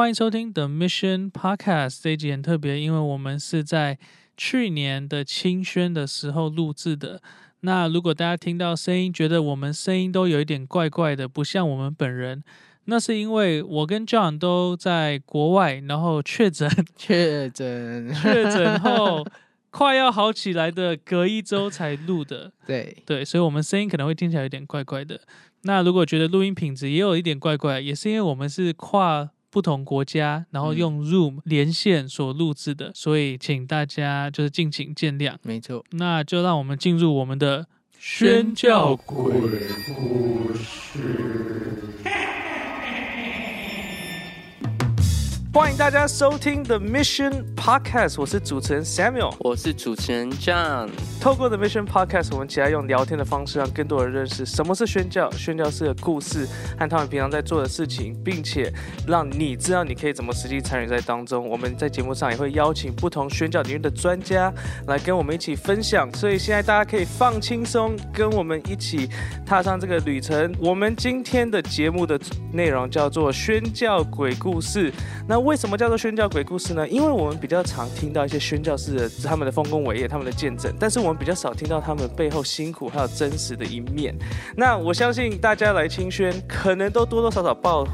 [0.00, 2.00] 欢迎收听 The Mission Podcast。
[2.02, 3.98] 这一集很特别，因为我们是在
[4.34, 7.20] 去年的清宣的时候录制的。
[7.60, 12.42] 那如果大家听到声音，觉得我们声音都有一点怪怪的，不像我们本人，
[12.86, 19.22] 那是因为我跟 John 都在国外，然后确诊，确诊， 确诊后
[19.70, 22.50] 快要好起来的隔一周才录的。
[22.66, 25.20] 对对，所以我们声音可能会听起来有点怪怪的。
[25.64, 35.34] 那如果觉得录音品质也有一点怪怪，也是因为我们是跨不同国家，然后用 Zoom 连线所录制的，所以请大家就是敬请见谅。
[35.42, 35.84] 没错。
[35.90, 37.66] 那就让我们进入我们的
[37.98, 39.32] 宣教鬼
[39.94, 40.98] 故事。
[45.52, 50.88] 欢迎大家收听 The Mission Podcast，我是主持人 Samuel，我是主持人 John。
[51.20, 56.46] 透过 The Mission Podcast，我们期待用聊天的方式，让更多人认识什么是宣教，宣教士的故事
[56.78, 58.72] 和他们平常在做的事情，并且
[59.08, 61.48] 让你知道你可以怎么实际参与在当中。
[61.48, 64.54] 我们在节目上也会邀请不同宣教领域的专家
[64.86, 69.10] 来跟我们一起分享，所以现在大家可以放轻松，跟我们一起
[69.44, 70.54] 踏上这个旅程。
[70.60, 72.16] 我们今天的节目的
[72.52, 74.92] 内容叫做宣教鬼故事，
[75.26, 75.39] 那。
[75.40, 76.86] 为什么叫做宣教鬼故事呢？
[76.88, 84.14] 因为我们比较常听到一些宣教士的他们的丰功伟业、他们的见证，但是我们比较少听到他们背后辛苦还有真实的一面。
[84.56, 87.86] 那我相信大家来清宣，可能都多多少少抱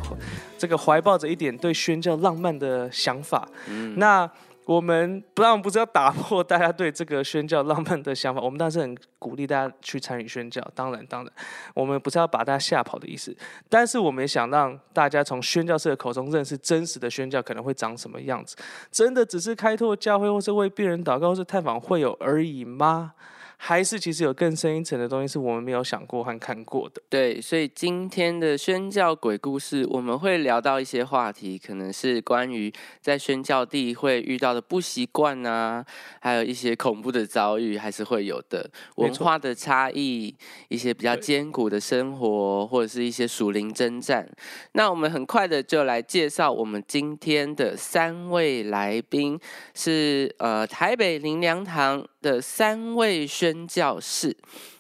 [0.59, 3.49] 这个怀抱着一点对宣教浪漫的想法。
[3.97, 4.31] 那。
[4.67, 8.41] 我们不然，不是要打破大家对这个宣教浪漫的想法。
[8.43, 11.33] 我们当然是很鼓励大家去参与宣教，当然，当然，
[11.73, 13.35] 我们不是要把大家吓跑的意思。
[13.69, 18.57] 但是，我们也想让大家从宣教士的口中认识真实的宣教可能会长什么样子。
[18.91, 23.13] 真的只是开拓教会，或是为病人祷告，或是探访会有而已吗？
[23.59, 27.03] 还是其实有更深一层的东西是我们没有想过和看过的。
[27.09, 35.85] 对，所以今天的宣教鬼故事，我们会聊到一些话题，可能是关于在宣教地会遇到的不习惯啊，
[36.21, 38.71] 还有一些恐怖的遭遇，还是会有的。
[38.97, 40.35] 文化的差异，
[40.69, 44.29] 一些比较艰苦的生活，或者是一些属灵征战。
[44.73, 49.39] 那我们很快的就来介绍我们今天的三位来宾，
[49.75, 52.07] 是呃台北林良堂。
[52.27, 54.37] 的三位宣宣教士，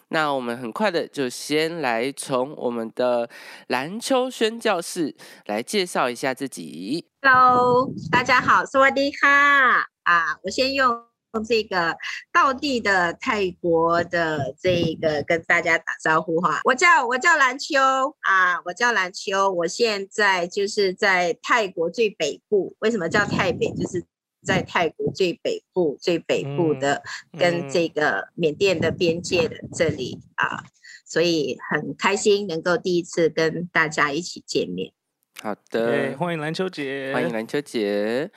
[0.09, 3.31] 那我们很快的就先来从我们的
[3.69, 7.07] 蓝秋宣教士来介绍一下自己。
[7.23, 10.37] Hello，大家好，是瓦迪哈啊！
[10.43, 11.01] 我先用
[11.47, 11.97] 这个
[12.33, 16.63] 道地的泰国的这个跟大家打招呼哈。
[16.65, 17.79] 我叫我叫蓝秋
[18.23, 22.75] 啊，我叫蓝秋，我现在就是在泰国最北部。
[22.81, 23.71] 为什么叫泰北？
[23.71, 24.05] 就是。
[24.47, 27.03] 在泰国最北部、最北部的，
[27.37, 30.63] 跟这个缅甸的边界的这里啊，
[31.05, 34.93] 所以很开心能够第一次跟大家一起见面。
[35.43, 38.31] 好的，欢迎篮球姐，欢迎篮球姐。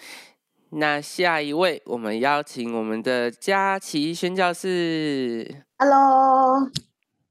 [0.71, 5.63] 那下一位，我们邀请我们的佳琪宣教士。
[5.77, 6.69] Hello。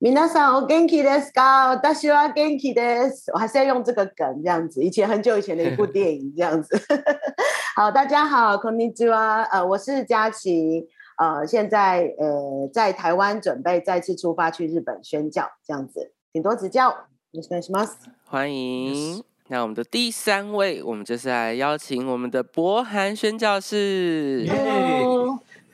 [0.01, 1.69] 皆さんお元気ですか？
[1.69, 3.31] 私は元気です。
[3.31, 6.77] 我还是要用这个梗这样子，以前很久以前的一部电影这样子。
[7.75, 9.43] 好，大家好，こんにちは。
[9.43, 10.87] 呃，我是佳琪，
[11.17, 16.89] 呃，现在呃在台湾准备再次出发去日本宣教这样子，请多指教。
[17.31, 17.95] よろしくお願いします。
[18.25, 19.23] 欢迎。
[19.47, 24.45] 那我们的第三位，我们就是来邀请我们的博涵宣教士。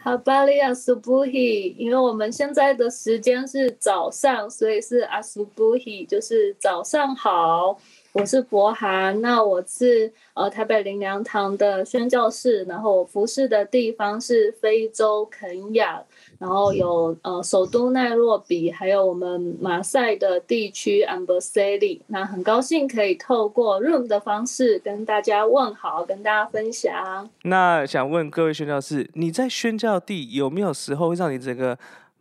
[0.05, 7.79] 好，巴利亚苏布希，因为我们现在的时间是早上，所以是阿苏布希，就是早上好。
[8.15, 16.01] 我是博涵，那我是呃台北林良堂的宣教士，然后我服侍的地方是非洲肯亚，
[16.39, 27.29] 然后有呃首都奈洛比，还有我们马赛的地区 a m b e r s a l i 那很高兴可以透过 Room 的方式跟大家问好，跟大家分享。
[27.43, 31.77] 那想问各位宣教士，你在宣教地有没有时候会让你整个？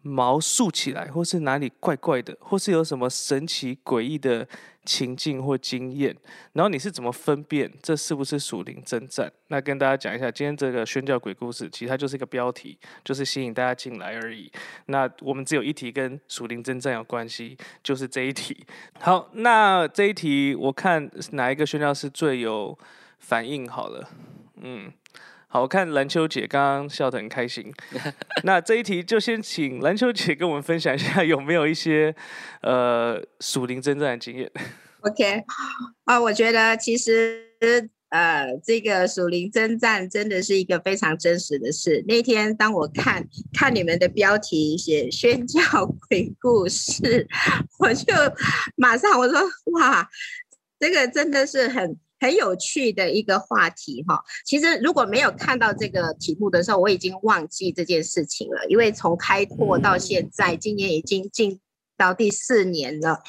[0.05, 4.45] 毛竖起来，或是哪里怪怪的，或是有什么神奇诡异的
[4.85, 6.15] 情境或经验，
[6.53, 9.31] 然后你是怎么分辨这是不是属灵征战？
[9.47, 14.51] 那跟大家讲一下，今天这个宣教鬼故事，其实它就是一个标题，就是吸引大家进来而已。
[14.87, 18.65] 那我们只有一题跟属灵征战有关系，就是这一题。
[18.99, 22.77] 好，那这一题我看哪一个宣教是最有
[23.19, 23.67] 反应？
[23.67, 24.09] 好了，
[24.61, 24.91] 嗯。
[25.53, 27.71] 好，我看篮球姐刚刚笑得很开心。
[28.43, 32.15] 那这一题就先请篮球姐跟我们分享一下，有没有一些
[32.63, 34.51] 呃属灵征战的经验
[35.01, 35.43] ？OK，
[36.05, 37.51] 啊，我觉得其实
[38.09, 42.03] 呃这个属灵征战真的是一个非常真实的事。
[42.07, 43.23] 那天当我看
[43.53, 47.27] 看你们的标题写宣教鬼故事，
[47.77, 48.11] 我就
[48.75, 49.39] 马上我说
[49.73, 50.09] 哇，
[50.79, 51.95] 这个真的是很。
[52.23, 54.23] 很有趣的一个话题哈。
[54.45, 61.59] 其实如果没有看到这个题目的时候，我已经忘记这件事情了，因为从开拓到现在，今年已经进。
[61.95, 63.21] 到第四年了，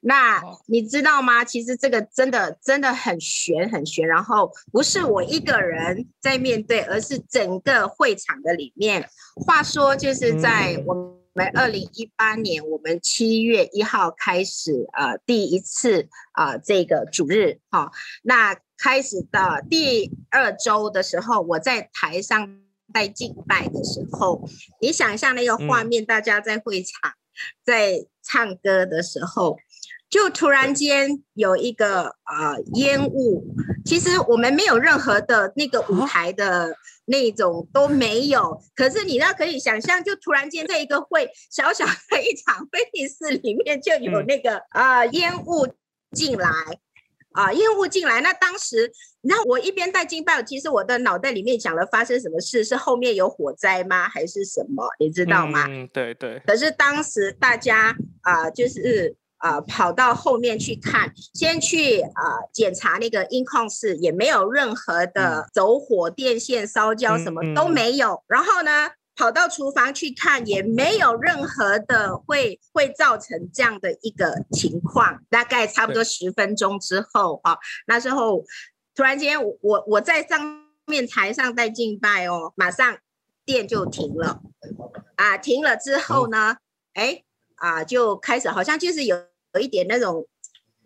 [0.00, 1.44] 那你知道吗？
[1.44, 9.06] 其实这个真的真的很悬很悬，然后不是我一个人在面对，而是整个会场的里面。
[9.46, 10.94] 话说就是在我
[11.36, 17.92] 们二零一八年，我们七月一号开始呃第一次啊这个主日哈，
[18.22, 22.58] 那开始的第二周的时候，我在台上
[22.92, 24.48] 在敬拜的时候，
[24.80, 27.12] 你想象那个画面，大家在会场
[27.64, 28.06] 在。
[28.28, 29.56] 唱歌的时候，
[30.10, 33.54] 就突然间有一个呃烟雾，
[33.86, 45.68] 其实我们没有任何的那个舞台的那种都没有，可是你那可以想象，就突然间在一个会小小的一场会议室里面就有那个啊烟雾
[46.12, 46.50] 进来。
[47.32, 48.90] 啊，烟雾进来，那当时，
[49.20, 54.88] 那我一边带金拜，其实我的脑袋里面想了发生什么事，是后面有火灾吗，还是什么？
[54.98, 55.66] 你知道吗？
[55.68, 56.40] 嗯，对对。
[56.46, 59.14] 可是当时大家啊，就是
[59.46, 62.22] 啊，跑到后面去看，先去啊
[62.52, 68.24] 检查那个音控室，也没有任何的走火、电线烧焦，什么都没有。
[68.26, 68.90] 然后呢？
[69.18, 75.22] 跑到厨房去看，也没有任何的会会造成这样的一个情况。
[75.30, 78.44] 大概差不多十分钟之后，哈，那时候
[78.94, 82.98] 突然间，我我在上面台上在敬拜哦，马上
[83.46, 84.42] 电就停了，
[85.14, 86.58] 啊，停了之后呢，
[86.92, 87.22] 哎，
[87.54, 89.16] 啊，就开始好像就是有
[89.56, 90.26] 有一点那种。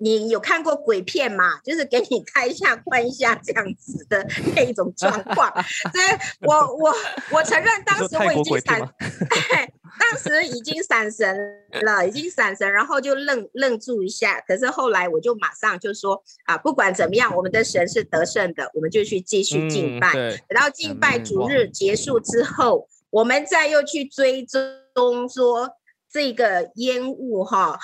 [0.03, 1.45] 你有看过鬼片吗？
[1.63, 4.27] 就是给你开一下关一下这样子的
[4.57, 5.53] 那一种状况。
[5.93, 6.91] 所以我我
[7.33, 8.81] 我承认当时我已经闪，
[10.01, 11.37] 当时已经闪神
[11.83, 14.41] 了，已经闪神，然后就愣愣住一下。
[14.49, 20.15] 可是后来我就马上就说啊，不管怎么样，我们的神是得胜的，我们就去继续敬拜。
[20.15, 24.47] 等到敬拜主日结束之后，我们再又去追
[24.95, 25.77] 踪说。
[26.13, 27.79] 这个烟雾哈，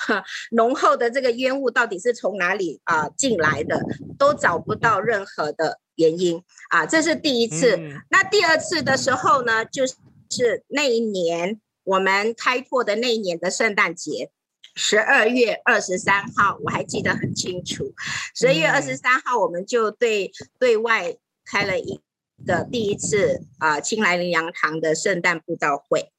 [0.51, 3.81] 浓厚的这个烟雾到底是从哪里啊进来的？
[4.17, 7.79] 都找不到任何的原因啊，这是第一次。
[8.09, 14.29] 那第二次的时候呢，就是那一年我们开拓的那一年的圣诞节，
[14.75, 17.93] 十二月二十三号，我还记得很清楚。
[18.35, 21.15] 十二月二十三号，我们就对对外
[21.45, 22.01] 开了一
[22.45, 26.11] 个第一次啊青来林洋堂的圣诞布道会。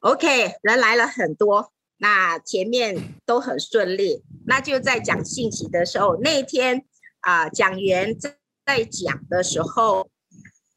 [0.00, 4.22] OK，人来了很多，那前面都很顺利。
[4.46, 6.84] 那就在讲信息的时候，那天
[7.20, 10.08] 啊，讲员在在讲的时候，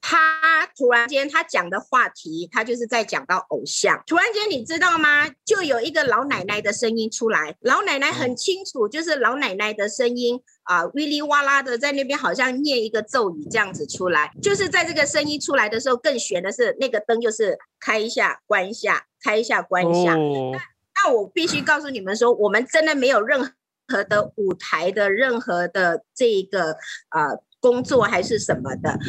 [0.02, 4.04] 他突然间他讲的话题，他就是在讲到偶像。
[4.08, 5.30] 突然间，你知道吗？
[5.46, 14.32] 就有一个老奶奶的声音出来，老奶奶很清楚，就是老奶奶的声音啊，哩哩哇啦的在那边好像念一个咒语这样子出来。
[14.42, 19.06] 就是在这个声音出来的时候，更悬的是那个灯就是开一下关一下。
[19.24, 20.16] 开一下，关一下。
[20.16, 20.60] 那
[20.96, 23.54] 那我必须告诉你们说，我们真的没有任
[23.88, 26.72] 何的舞台的任何的这个
[27.12, 29.00] 呃工作还是什么的。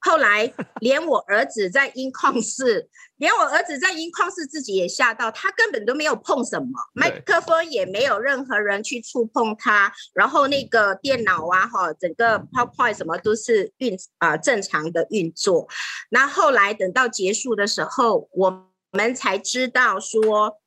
[0.00, 9.90] 后来连我儿子在音矿室，连我儿子在音矿室自己也吓到，他根本都没有碰什么麦克风，也没有任何人去触碰它。
[10.12, 15.68] 然后那个电脑啊，哈，整个 PowerPoint 什么都是运啊正常的运作。
[16.10, 18.66] 那后来等到结束的时候，我。
[18.92, 20.58] 我们才知道说，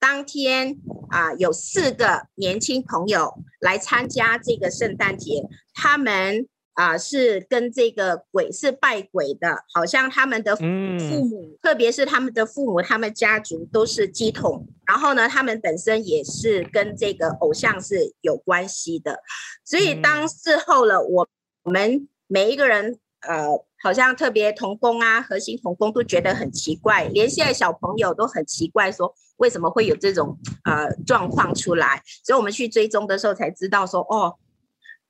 [0.00, 0.76] 当天
[1.10, 19.18] 啊有四个年轻朋友来参加这个圣诞节，他们啊是跟这个鬼是拜鬼的，好像他们的父母，特别是他们的父母，他们家族都是鸡桶，然后呢，他们本身也是跟这个偶像是有关系的，
[19.64, 21.28] 所以当事后了，我
[21.64, 23.64] 我们每一个人呃。
[23.80, 32.02] 好像特别童工啊，核心童工都觉得很奇怪，连现在小朋友都很奇怪，说为什么会有这种呃状况出来？
[32.24, 34.34] 所以我们去追踪的时候才知道说，哦，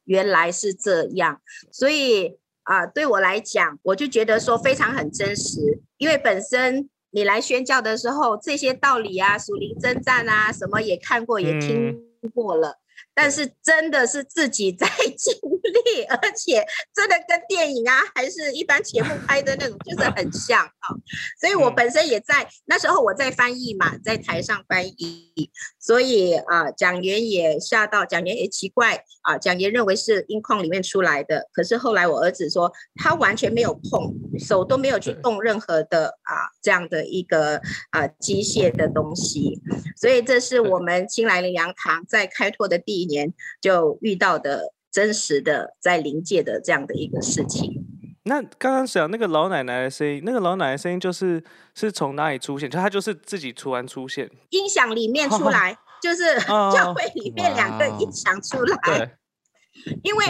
[0.09, 1.41] 原来是这样。
[1.71, 11.97] 所以啊，对我来讲，我就觉得说非常很真实，因为本身你来宣教的时候，这些道理啊，属灵征战啊，什么也看过，也听
[12.35, 12.79] 过了。
[13.21, 14.87] 但是真的是自己在
[15.19, 20.95] 经历，而且真的跟电影啊，还是一般节目拍的那种，就是很 像啊。
[21.41, 37.61] 所以我本身也在那时候我在翻译嘛，在台上翻译，所以啊，蒋元也吓到，蒋元也奇怪啊，蒋元认为是音控里面出来的，可是后来我儿子说他完全没有碰手，都没有去动任何的啊这样的一个
[37.91, 39.61] 啊机械的东西，
[39.97, 43.08] 所以这是我们新来的洋堂在开拓的第一。
[43.09, 47.85] 年就遇到的真实的在临界的这样的一个事情。
[48.25, 51.43] 那刚刚讲那个老奶奶的声音，那个老奶奶声音就是
[51.75, 52.69] 是从哪里出现？
[52.69, 58.77] 就她就是自己突然出现，音响里面出来，就是 教会里面两个音响出来。
[58.85, 59.11] 对，
[60.03, 60.27] 因为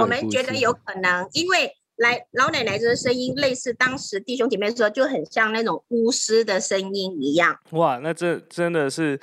[0.00, 7.56] 我们觉得有可能，因为来老奶奶这个声音类似当时弟兄姐妹说，就很像那种巫师的声音一样。
[7.70, 9.20] 哇，那这真的是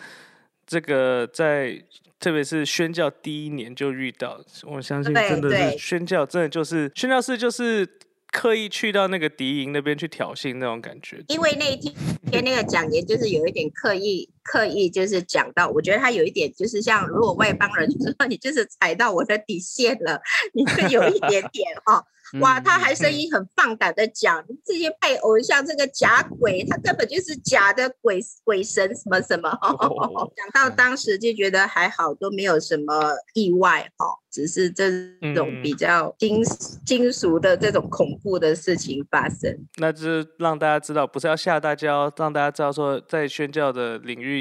[0.66, 1.84] 这个在
[2.24, 7.86] 特别是宣教第一年就遇到，我相信真的是宣教，真的就是宣教士就是
[8.32, 11.22] 刻意去到那个敌营那边去挑衅那种感觉。
[11.28, 11.94] 因为那一天
[12.32, 20.22] 天那个讲员就是有一点刻意刻意就是讲到，我觉得他有一点就是像如果外邦人知道你就是踩到我的底线了，
[20.54, 22.04] 你会有一点点哈、
[22.42, 29.50] 哇，他还声音很放胆的讲，这些拜偶像这个假鬼，他根本就是假的鬼鬼神什么什么。
[29.62, 34.90] 哦讲到当时就觉得还好，都没有什么意外哈，只是这
[35.36, 36.44] 种嗯比较惊
[36.86, 39.56] 惊俗的这种恐怖的事情发生。
[39.78, 44.33] 那就是让大家知道，不是要吓大家哦，让大家知道说，在宣教的领域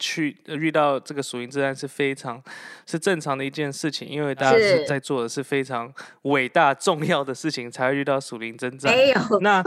[0.00, 2.42] 去呃遇到这个属灵之战是非常
[2.86, 8.92] 是正常的一件事情，因为大家是是在做的是非常伟大重要的事情，才会遇到属灵征战。
[8.92, 9.62] 没有那。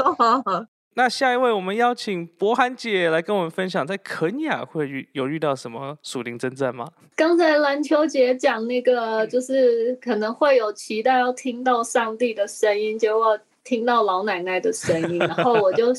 [0.95, 6.87] 那下一位，我们邀请博涵姐来跟我们分享，在肯雅会遇有遇到什么属灵征战吗？
[7.15, 15.91] 刚才篮球姐讲那个，就是可能会有期待要听到上帝的声音，结果听到老奶奶的声音，然后我就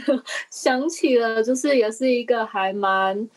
[0.50, 3.28] 想起了，就是也是一个还蛮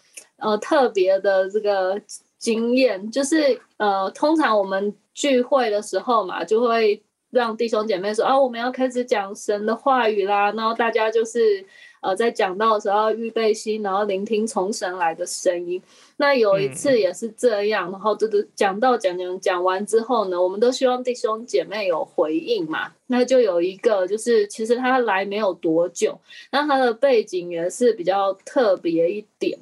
[0.42, 2.02] 呃特别的这个
[2.38, 11.64] 经验，就是呃，通常我们聚会的时候嘛，就会让弟兄姐妹说啊，我们要开始讲神的话语啦，然后大家就是
[12.02, 15.82] 呃在讲到的时候要预备心，然后聆听从神来的声音。
[16.18, 22.92] 那有一次也是这样，然后就是讲到讲讲讲完之后呢，我们都希望弟兄姐妹有回应嘛。
[23.08, 26.20] 那就有一个就是其实他来没有多久，
[26.52, 29.58] 那他的背景也是比较特别一点。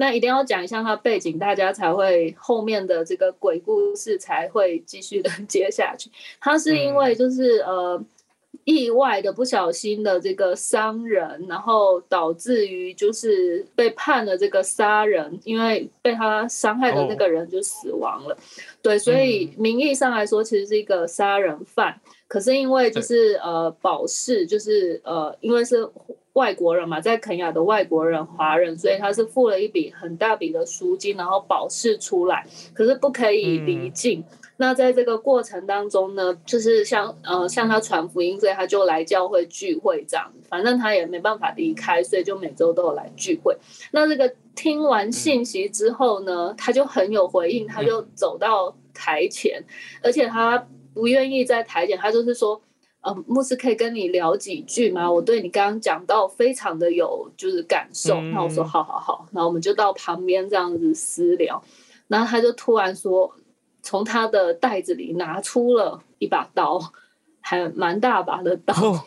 [0.00, 6.10] 那一定要讲一下他背景，大家才会后面的这个鬼故事才会继续的 接下去。
[6.40, 8.02] 他是因为就是、呃
[8.64, 18.36] 意外的不小心的这个伤人，然后导致于就是被判了这个杀人，因为被他伤害的那个人就死亡了。
[18.82, 25.88] 对，所以名义上来说其实是一个杀人犯，可是因为就是呃保释，就是呃因为是
[26.38, 34.22] 外国人嘛，在肯亚的外国人华人，所以他是付了一笔很大笔的赎金，然后保释出来，可是不可以离境。
[34.60, 43.56] 那在这个过程当中呢，就是像呃向他传福音，所以他就来教会聚会这样，反正他也没办法离开，所以就每周都有来聚会。
[43.90, 49.60] 那这个听完信息之后呢，他就很有回应，他就走到台前，
[50.02, 52.60] 而且他不愿意在台前，他就是说。
[53.00, 55.10] 呃，牧师可以跟你聊几句吗？
[55.10, 58.14] 我对你刚刚讲到非常的有就是感受。
[58.16, 61.62] 嗯那我说好好好，然后我们就到旁边这样子私聊。
[62.08, 63.32] 然后他就突然说，
[63.82, 66.80] 从他的袋子里拿出了一把刀，
[67.40, 69.00] 还蛮大把的刀，哦，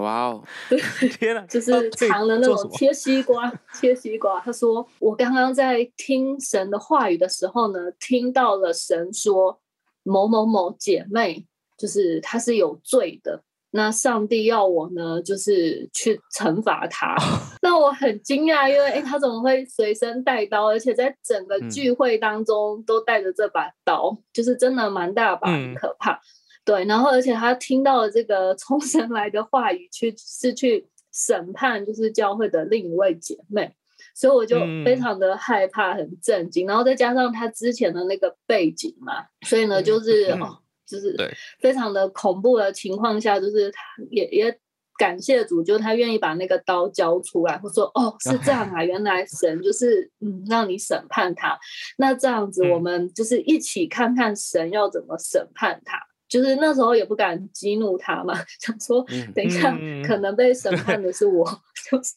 [0.00, 0.42] 哇哦，
[1.18, 4.40] 天哪，就是他可以藏了那种切西瓜，切西瓜。
[4.40, 9.60] 他说：“我刚刚在听神的话语的时候呢，听到了神说
[10.02, 11.46] 某某某姐妹，
[11.82, 13.42] 就是他是有罪的。
[13.74, 17.16] 那上帝要我呢，就是去惩罚他。
[17.60, 26.20] 那我很惊讶，因为诶，他怎么会随身带刀，而且在整个嗯聚会当中都带着这把刀，就是真的蛮大把，很嗯可怕。
[26.64, 33.74] 对，然后而且他听到了这个 从神来的话语，去是去审判，就是教会的另一位姐妹，
[34.14, 36.66] 所以我就非嗯常的害怕，很震惊。
[36.66, 40.58] 然后再加上他之前的那个背景嘛，所以呢，就是、嗯哦，
[40.92, 41.32] 就是对。
[41.60, 43.80] 非常的恐怖的情况下，就是他
[44.10, 44.58] 也也
[44.98, 51.58] 感谢主，就他愿意把那个刀交出来，或说哦是这样啊， 原来神就是嗯让你审判他，
[51.96, 52.70] 那这样子嗯。
[52.70, 55.98] 我们就是一起看看神要怎么审判他。
[56.28, 61.44] 就是那时候也不敢激怒他嘛， 想说嗯等一下嗯可能被审判的是我，
[61.90, 62.14] 就是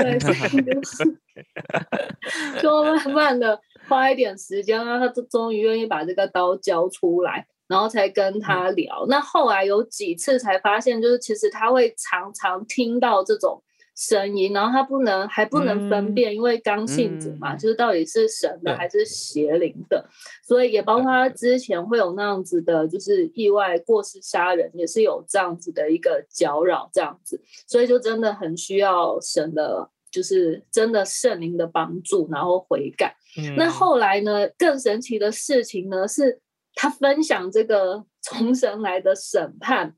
[0.00, 9.06] 对，所以就是就慢慢的花一点时间，让他终于愿意把这个刀交出来，然后才跟他聊。
[9.08, 13.62] 那后来有几次才发现，就是其实他会常常听到这种
[13.94, 20.08] 声音，然后他不能还不能分辨，因为刚性子嘛，嗯就是到底是神的对还是邪灵的，
[20.46, 29.90] 所以也包括他之前会有那样子的，就是意外过失杀人，也是有这样子的一个搅扰，这样子，所以就真的很需要神的。
[30.10, 33.14] 就是真的圣灵的帮助，然后悔改。
[33.38, 36.40] 嗯那后来呢，更神奇的事情呢是，
[36.80, 39.92] 他分享这个从神来的审判，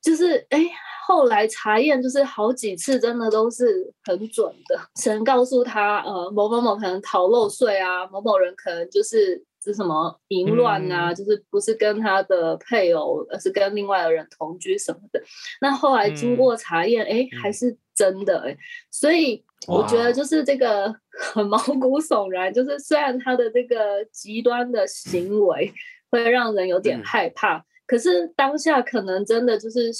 [0.00, 0.70] 就是哎，
[1.04, 4.80] 后来查验就是好几次，真的都是很准的。
[5.02, 15.20] 神告诉他，呃，某某某可能逃漏税啊，某某人可能就是是什么淫乱啊，就是不是跟他的配偶，而是跟另外的人同居什么的。
[15.60, 18.56] 那后来经过查验，哎，还是真的哎，
[18.92, 20.94] 所以我觉得就是这个
[21.34, 25.72] 很毛骨悚然，就是虽然他的这个极端的行为
[26.10, 27.64] 会让人有点害怕。
[27.86, 29.90] 可是当下可能真的就是，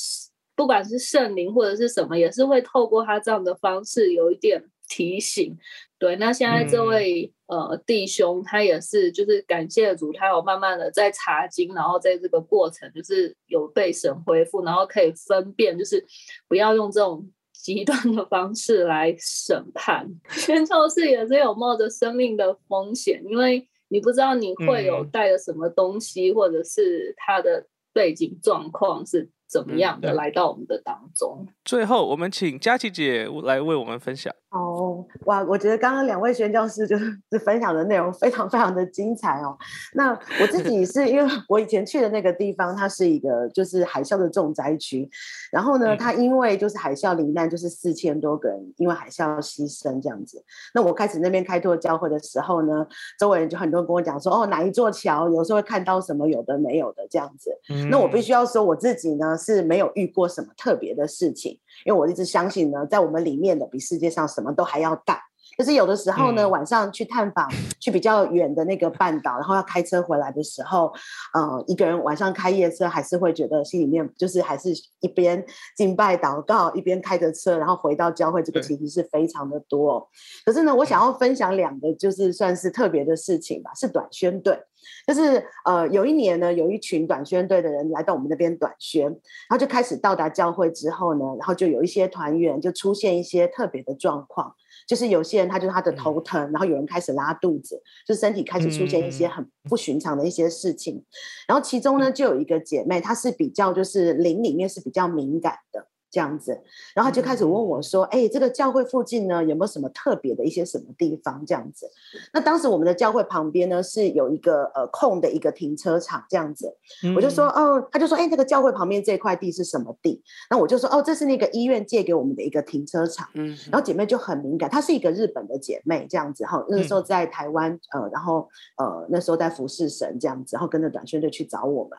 [0.54, 5.56] 不管是圣灵或者是什么，也是会透过他这样的方式有一点提醒。
[5.98, 16.04] 对，那现在这位呃弟兄，他也是就是感谢主，他有慢慢的在查经，然后在这个过程就是有被神恢复，然后可以分辨，就是
[16.48, 20.06] 不要用这种极端的方式来审判。
[20.28, 27.66] 宣教士也是有冒着生命的风险，因为你不知道你会有带了什么东西，或者是他的。
[27.96, 30.12] 背景状况是怎么样的？
[30.12, 31.46] 来到我们的当中。
[31.64, 34.30] 最后，我们请佳琪姐来为我们分享。
[34.56, 35.42] 哦，哇！
[35.44, 36.96] 我觉得刚刚两位宣教师就
[37.30, 39.56] 是分享的内容非常非常的精彩哦。
[39.94, 40.10] 那
[40.40, 45.08] 我自己是因为我以前去的那个地方，它是一个就是海啸的重灾区。
[45.52, 50.42] 然后呢，它因为就是海啸罹难，就是四千多个人因为海啸牺牲这样子。
[50.74, 52.86] 那我开始那边开拓教会的时候呢，
[53.18, 57.50] 周围人就很多人跟我讲说，哦，哪一座桥有时候会看到什么有的没有的这样子。
[57.90, 61.58] 那我必须要说我自己呢是没有遇过什么特别的事情。
[61.84, 65.25] 因为我一直相信呢，在我们里面的比世界上什么都还要大。
[65.56, 67.48] 就是有的时候呢，晚上去探访，
[67.80, 70.92] 去比较远的那个半岛，然后要开车回来的时候，
[71.32, 74.70] 呃，一个人晚上开夜车，还是会觉得心里面就是还是
[75.00, 75.42] 一边
[75.76, 80.06] 敬拜祷告，一边开着车，然后回到教会，这个情形是非常的多。
[80.44, 84.60] 可是呢，我想要分享两个，就是算是特别的事情吧，是短宣队。
[85.04, 94.54] 就是呃，有一年呢，有一群短宣队的人来到我们那边短宣，然后就开始到达教会之后呢，然后就有一些团员就出现一些特别的状况，
[94.86, 101.04] 就是有些人他就是他的头疼，然后有人开始拉肚子，就身体开始出现一些很不寻常的一些事情，
[101.48, 105.88] 然后其中呢就有一个姐妹，她是比较就是灵里面是比较敏感的。
[106.16, 106.58] 这样子，
[106.94, 111.86] 然后就开始问我说：“哎，这个教会附近呢，有没有什么特别的一些什么地方？”这样子，
[112.32, 116.74] 那当时我们的教会旁边呢是有一个呃空的一个停车场，这样子，
[117.14, 128.48] 我就说：“哦。”他就说：“哎，这个教会旁边这块地是什么地？”那我就说：“哦，这是那个医院借给我们的一个停车场。”嗯，然后姐妹就很敏感，她是一个日本的姐妹，这样子哈，那个时候在台湾，呃，然后
[128.78, 131.98] 呃那时候在服侍神这样子，然后跟着短宣队去找我们。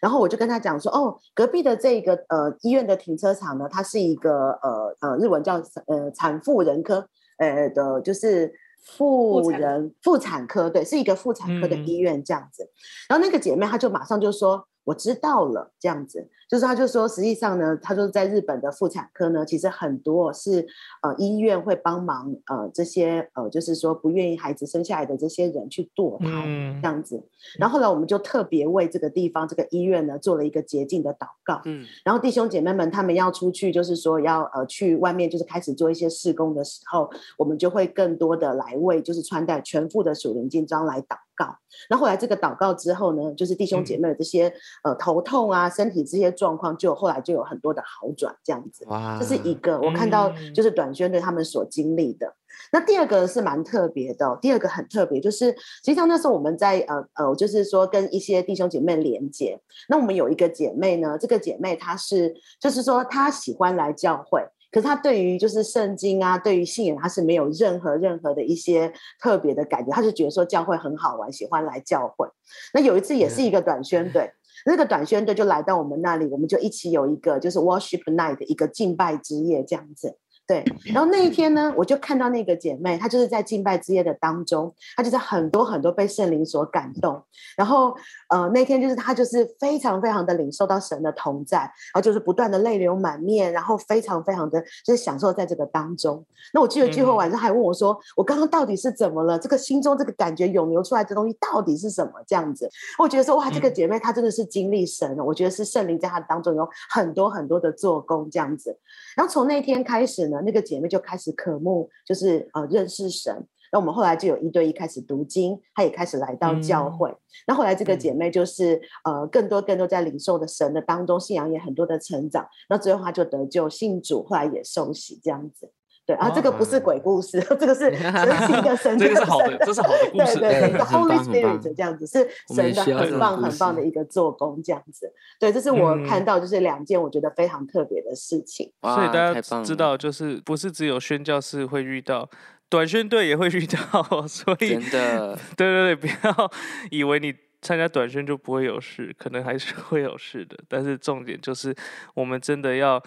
[0.00, 7.08] 然后我就跟他讲说，哦，隔壁的这个呃医院的停车场呢，它是一个呃呃日文叫呃产妇人科
[7.38, 8.52] 呃的，就是
[8.84, 12.70] 妇人妇产科，对，是一个妇产科的医院这样子。
[13.08, 14.66] 然后那个姐妹她就马上就说。
[14.88, 20.66] 我知道了，这样子，就是他就说，实际上呢，他说在日本的妇产科呢，其实很多是
[21.02, 27.22] 呃医院会帮忙呃这些呃就是说不愿意孩子生下来的这些人去堕胎嗯这样子。
[27.58, 31.60] 然后后来我们就特别为这个地方这个医院呢做了一个洁净的祷告。
[31.66, 31.84] 嗯。
[32.02, 41.16] 然后弟兄姐妹们他们要出去，就是说要呃去外面就是开始做一些事工的时候，我们就会更多的来为就是穿戴全副的属灵金装来祷。
[41.38, 41.56] 告，
[41.88, 48.86] 那后来这个祷告之后呢，就是弟兄姐妹的这些呃头痛啊、身体这些状况，就后来就有很多的好转，这样子。
[48.88, 52.34] 哇，这是一个我看到就是短宣对他们所经历的。
[52.72, 59.58] 那第二个是蛮特别的，第二个很特别，就是实际上那时候我们在呃呃，就是说跟一些弟兄姐妹连接。
[59.88, 64.42] 那我们有一个姐妹呢，这个姐妹她是就是说她喜欢来教会。
[64.70, 72.28] 可是她对于就是圣经啊，对于信仰，她是没有任何任何的一些特别的感觉，她就觉得说教会很好玩，喜欢来教会。
[72.74, 74.30] 那有一次也是一个短宣队，
[74.66, 80.16] 那个短宣队就来到我们那里，我们就一起有一个就是 worship night 的一个敬拜之夜这样子。
[80.48, 87.22] 对，然后那一天呢，我就看到那个姐妹，她就是在敬拜之夜的当中，她就是很多很多被圣灵所感动。
[87.54, 87.94] 然后，
[88.30, 96.24] 呃，那天就是她就是非常非常的领受到神的同在，然后就是不断的泪流满面，然后非常非常的就是享受在这个当中。
[96.54, 99.38] 那我记得聚会晚上还问我说：“我刚刚到底是怎么了？
[99.38, 102.66] 这个心中这个感觉涌流出来的东西到底是什么？”这样子，
[102.98, 105.22] 我觉得说哇，这个姐妹她真的是经历神了。
[105.22, 108.74] 我觉得是圣灵在她当中有很多很多的做工这样子。
[109.14, 110.37] 然后从那天开始呢。
[110.42, 113.46] 那个姐妹就开始渴慕，就是呃认识神。
[113.70, 117.14] 那我们后来就有一对一开始读经，她也开始来到教会。
[117.46, 122.48] 那后来这个姐妹就是呃更多更多在领受的神的当中，信仰也很多的成长。
[122.70, 125.70] 那最后她就得救信主，后来也受洗这样子。
[126.08, 135.12] 对啊，这个不是鬼故事， 这个是神是一个神，这个是好的，这是好的 故事，对对对， Holy Spirit 棒这样子是神的很棒很棒的一个做工，这样子。
[135.38, 138.72] 对，这是我看到就是两件我觉得非常特别的事情。
[138.80, 142.26] 所以大家知道，就是不是只有宣教士会遇到，
[142.70, 146.50] 短宣队也会遇到，所以真的对对对，不要
[146.90, 150.56] 以为你参加短宣就不会有事，可能还是会有事的。
[150.68, 151.76] 但是重点就是，
[152.14, 153.02] 我们真的要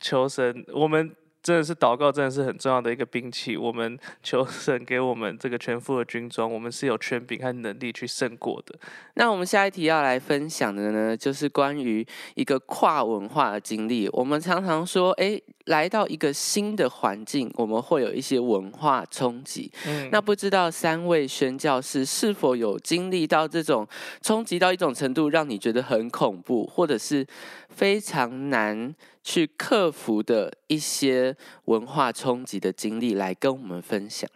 [0.00, 1.14] 求神，我们
[1.46, 3.56] 真的是祷告，真的是很重要的一个兵器。
[3.56, 8.76] 我们求神给我们这个全副的军装，我们是有权柄和能力去胜过的。
[9.14, 12.04] 那我们下一题要来分享的呢，就是关于
[12.34, 14.08] 一个跨文化的经历。
[14.08, 19.70] 我们常常说，诶，来到一个新的环境，我们会有一些文化冲击。
[19.86, 23.86] 嗯，那不知道三位宣教师是否有经历到这种
[24.22, 27.26] 冲击到一种程度，让你觉得很恐怖，或者是
[27.68, 34.28] 非常难去克服的一些文化冲击的经历，来跟我们分享。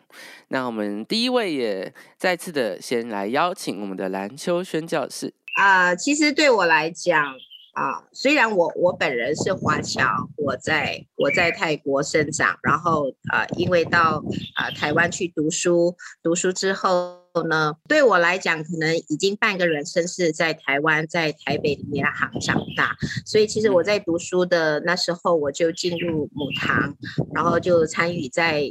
[0.49, 5.33] 那我们第一位也再次的先来邀请我们的篮球宣教师。
[5.55, 7.35] 啊、其实对我来讲
[7.73, 14.23] 啊、虽然我我本人是华侨，我在我在泰国生长，然后呃，因为到
[14.57, 26.97] 啊、台湾去读书，读书之后呢，对我来讲，可能已经半个人生是在台湾，在台北里面行长大，所以其实我在读书的那时候，我就进入母堂，
[27.33, 28.65] 然后就参与在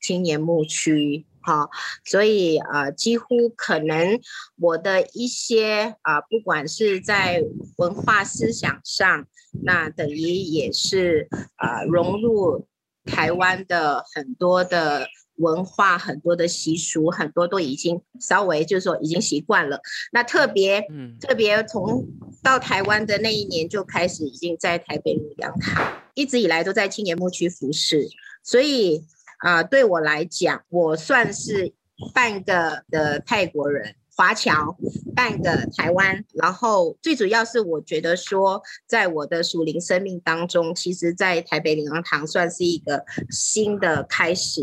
[0.00, 1.24] 青年牧区。
[1.42, 1.68] 哈、
[2.04, 4.20] 所以呃，几乎可能
[4.58, 7.42] 我的一些啊、不管是在
[7.76, 9.26] 文化思想上，
[9.62, 12.66] 那等于也是啊、融入
[13.04, 19.80] 台湾的很多的文化、很多的习俗，很多都已经稍微就是说已经习惯了。
[20.12, 22.06] 那特别嗯，特别从
[22.42, 28.08] 到台湾的那一年就开始，已经在台北鲁阳台，一直以来都在青年牧区服侍，
[28.44, 29.04] 所以
[29.42, 31.74] 啊、对我来讲，我算是
[32.14, 33.94] 半个的泰国人。
[34.14, 34.76] 华侨，
[35.16, 44.60] 半个台湾，然后最主要是我觉得说，在我的属灵生命当中，其实，在台北领航堂算是一个新的开始，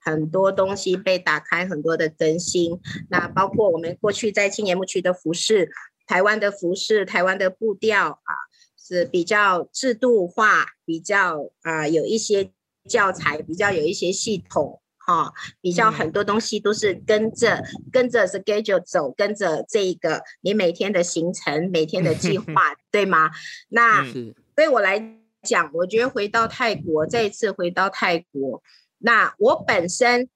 [0.00, 2.80] 很多东西被打开，很多的更新。
[3.08, 5.70] 那包括我们过去在青年牧区的服饰，
[6.08, 8.34] 台湾的服饰，台湾的步调啊，
[8.76, 12.50] 是比较制度化，比较啊、有一些
[12.88, 14.80] 教材，比较有一些系统。
[15.06, 23.30] 哈、比较很多东西都是跟着、跟着 schedule 走，跟着这个你每天的行程、每天的计 划，对吗？
[23.68, 24.02] 那、
[24.56, 28.62] 对我来讲，我觉得回到泰国，再一次回到泰国，
[28.96, 30.30] 那我本身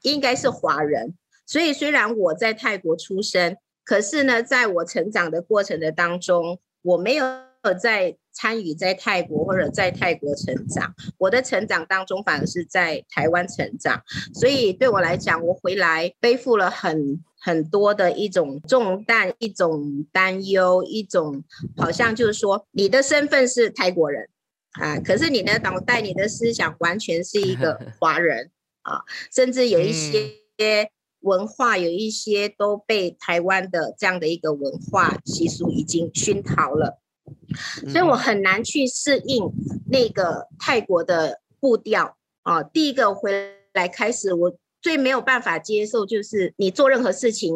[0.00, 7.26] 应该是华人，所以虽然我在泰国出生，可是呢，在我成长的过程的当中，我没有
[7.74, 14.02] 在参与在泰国或者在泰国成长，我的成长当中反而是在台湾成长，
[14.34, 17.22] 所以对我来讲，我回来背负了很。
[17.40, 21.44] 很多的一种重担，一种担忧，一种
[21.76, 24.28] 好像就是说，你的身份是泰国人
[24.72, 28.50] 啊，可是你的脑袋、你的思想完全是一个 华人
[28.82, 30.90] 啊，甚至有一些
[31.20, 37.00] 文化，有一些都被台湾的这样的一个文化习俗已经熏陶了，
[37.88, 39.44] 所以我很难去适应
[39.90, 42.62] 那个泰国的步调啊。
[42.62, 47.54] 第一个回来开始，我最没有办法接受就是你做任何事情，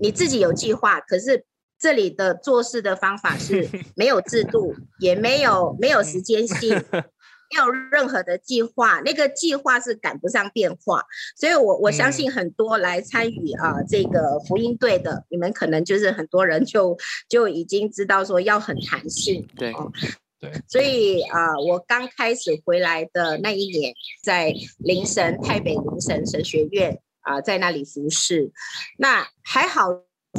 [0.00, 1.44] 你自己有计划，可是
[1.78, 6.80] 这里的做事的方法是 没有制度，也没有没有时间性，
[7.52, 11.04] 没有任何的计划，那个计划是赶不上变化。
[11.36, 16.96] 所以我我相信很多来参与啊、这个福音队的，你们可能就是很多人就
[17.28, 19.92] 就已经知道说要很弹性，对哦
[20.40, 28.50] 对，所以啊、我刚开始回来的那一年，在灵神台北灵神神学院啊、在那里服侍。
[28.98, 29.90] 那还好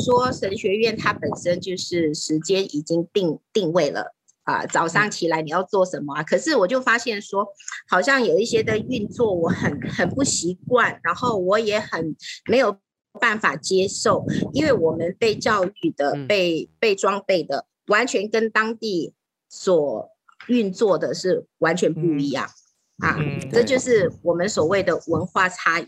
[0.04, 4.16] 说，神学院它本身就是时间已经定定位了。
[4.44, 6.24] 啊，早上起来你要做什么啊？
[6.24, 7.48] 可是我就发现说，
[7.88, 12.16] 好像有一些的运作我很很不习惯，然后我也很
[12.50, 12.78] 没有
[13.20, 19.14] 办法接受，因为我们被教育的、嗯被被装备的，完全跟当地
[19.50, 20.10] 所
[20.48, 22.50] 运作的是完全不一样、
[22.98, 23.18] 啊。
[23.20, 25.80] 嗯这就是我们所谓的文化差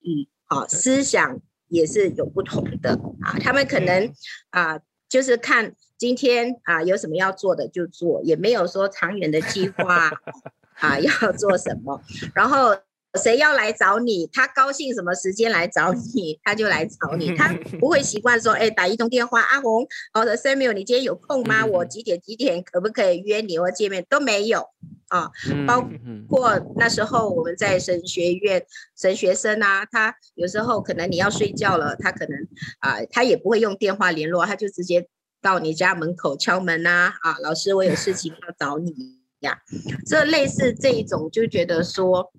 [0.00, 3.38] 异啊，思想也是有不同的啊。
[3.40, 4.12] 他们可能
[4.50, 10.10] 啊，就是看今天啊有什么要做的就做，也没有说长远的计划
[10.76, 12.02] 啊要做什么，
[12.34, 12.76] 然后。
[13.22, 17.32] 谁要来找你，他高兴什么时间来找你，他就来找你。
[17.38, 21.60] 他不会习惯说，哎，打一通电话，阿红，或者 Samuel，你今天有空吗？
[21.62, 24.04] 嗯我几点几点可不可以约你或见面？
[24.08, 24.66] 都没有。
[25.06, 25.30] 啊。
[25.48, 25.88] 嗯包
[26.28, 32.36] 括那时候我们在神学院，神学生啊，他有时候可能你要睡觉了，他可能
[32.80, 35.06] 啊、他也不会用电话联络，他就直接
[35.44, 39.58] 到你家门口敲门呐、啊，老师，我有事情要找你呀。
[40.06, 42.32] 这类似这一种，就觉得说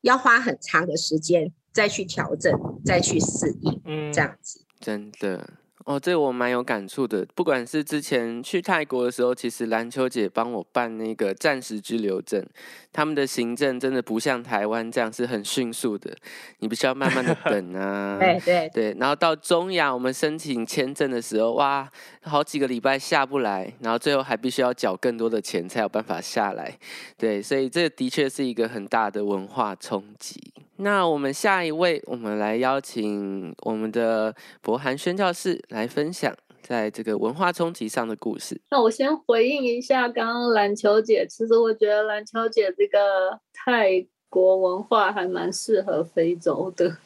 [0.00, 2.52] 要花很长的时间再去调整，
[2.84, 4.66] 再去适应，嗯这样子。
[4.80, 5.48] 真的
[5.84, 7.26] 哦，这我蛮有感触的。
[7.34, 12.44] 不管是之前去泰国的时候，其实篮球姐帮我办那个暂时居留证，
[12.92, 16.14] 他们的行政真的不像台湾这样是很迅速的，
[16.58, 18.18] 你必须要慢慢的 等啊。
[18.20, 21.90] 对对对，然后到中亚，我们申请签证的时候，哇，
[22.22, 26.78] 好几个礼拜下不来，然后最后还必须要缴更多的钱才有办法下来。
[27.16, 30.52] 对，所以这的确是一个很大的文化冲击。
[30.82, 38.58] 那我们下一位，我们来邀请我们的博涵宣教士来分享在这个文化冲击上的故事。
[38.70, 46.96] 那我先回应一下刚刚篮球姐，其实我觉得篮球姐这个泰国文化还蛮适合非洲的。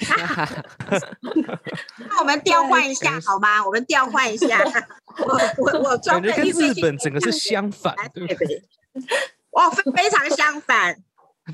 [1.98, 3.64] 那我们调换一下好吗？
[3.64, 4.62] 我们调换一下。
[5.24, 8.46] 我我我装感觉跟日本整个是相反，对不对？
[8.46, 8.62] 对，
[9.52, 10.96] 哇，非非常相反。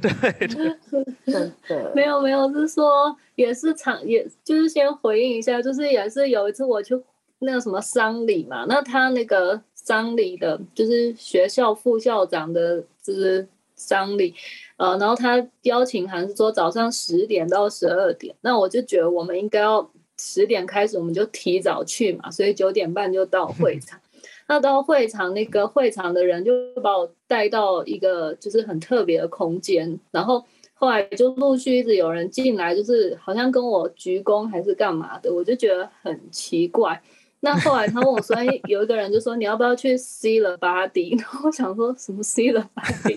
[0.03, 0.11] 对
[0.47, 0.47] 对，
[1.27, 6.95] 真的没有没有，是说也是常，也就是先回应一下，就是也是有一次我去
[7.39, 14.35] 那个什么丧礼嘛，那他那个丧礼的，就是学校副校长的，就是丧礼，
[14.77, 23.99] 呃，然后他邀请函是说早上十点到十二点，那我就觉得我们应该要十点开始，我们就提早去嘛，所以九点半就到会场。
[24.49, 37.03] 那到会场，那个会场的人就把我带到一个就是很特别的空间，然后后来就陆续一直有人进来，就是好像跟我鞠躬还是干嘛的，我就觉得很奇怪。
[37.41, 43.17] 那后来他问我说：“哎，有一个人就说你要不要去 see the body？” 然后我想说什么 see the body，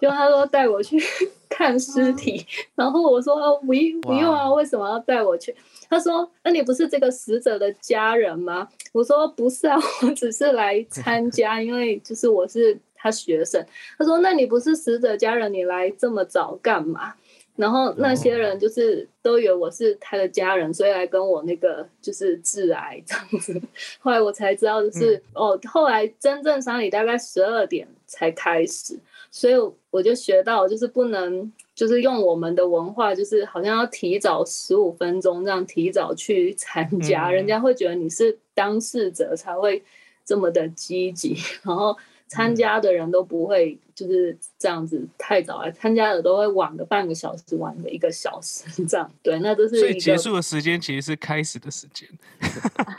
[0.00, 1.00] 就他说带我去
[1.48, 2.44] 看尸体，
[2.76, 5.54] 然后我说：“哦，不用不用啊，为什么要带我去？”
[5.88, 13.64] 他说：“那你不是这个死者的家人吗？”我说：“不是啊， 我只是来参加，因为就是我是他学生。”
[13.98, 17.14] 他说：“那你不是死者家人，你来这么早干嘛？”
[17.56, 23.62] 然后那些人就是都以为我是他的家人，所以来跟我那个就是致癌这样子。
[24.00, 28.98] 后来我才知道，就是、哦，后来真正丧礼大概十二点才开始，
[29.30, 29.54] 所以
[29.90, 37.34] 我就学到，就是不能就是用我们的文化，就是好像要提早十五分钟这样提早去参加，嗯。
[37.34, 39.80] 人家会觉得你是当事者才会
[40.24, 41.96] 这么的积极， 然后
[42.34, 49.08] 参加的人都不会就是这样子太早来，参加的都会晚个半个小时，晚个一个小时这样。
[49.22, 52.08] 对，那都是所以结束的时间其实是开始的时间。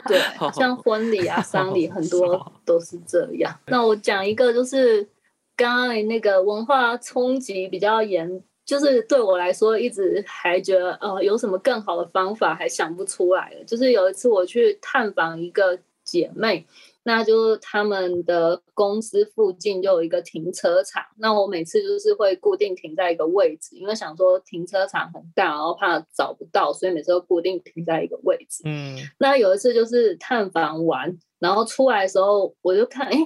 [0.08, 0.18] 对，
[0.54, 3.54] 像婚礼啊、 丧礼很多都是这样。
[3.66, 5.06] 那我讲一个，就是
[5.54, 13.64] 刚刚那个文化冲击比较严，就是对我来说一直还觉得呃有什么更好的方法还想不出来了。
[13.64, 16.66] 就是有一次我去探访一个姐妹。
[17.08, 28.64] 那就是他们的公司附近就有一个停车场，那我每次就是会固定停在一个位置，因为想说停车场很大，然后怕找不到，所以每次都固定停在一个位置。
[28.64, 33.16] 嗯，那有一次就是探访完，然后出来的时候，我就看，哎，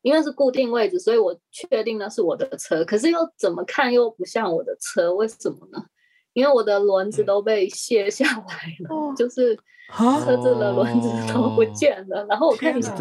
[0.00, 5.84] 因为是固定位置，所以我确定那是我的车，可是又怎么看又不像我的车，为什么呢？
[6.36, 9.56] 因为我的轮子都被卸下来了， 就是
[9.90, 12.26] 车子的轮子都不见了。
[12.28, 12.94] 然后我看一下，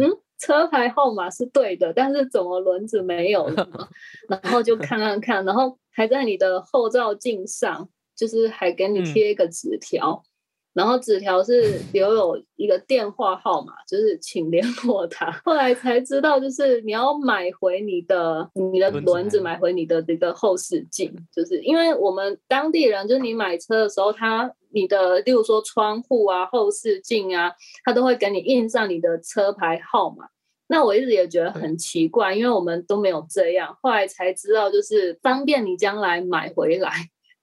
[0.00, 3.68] 嗯，车牌号码是对的，但是怎么轮子没有了？
[4.28, 10.22] 然后就看看看，然后还在你的后照镜上，就是还给你贴一个纸条。
[10.72, 15.28] 然后纸条是留有一个电话号码，就是请联络他。
[15.44, 27.50] 后来才知道，就是你要买回你的你的轮子，买回你的这个后视镜，就是因为我们当地人，就是你买车的时候，他你的例如说窗户啊、后视镜啊，
[27.84, 30.28] 他都会给你印上你的车牌号码。
[30.68, 33.76] 那我一直也觉得很奇怪，因为我们都没有这样。
[33.82, 36.92] 后来才知道，就是方便你将来买回来，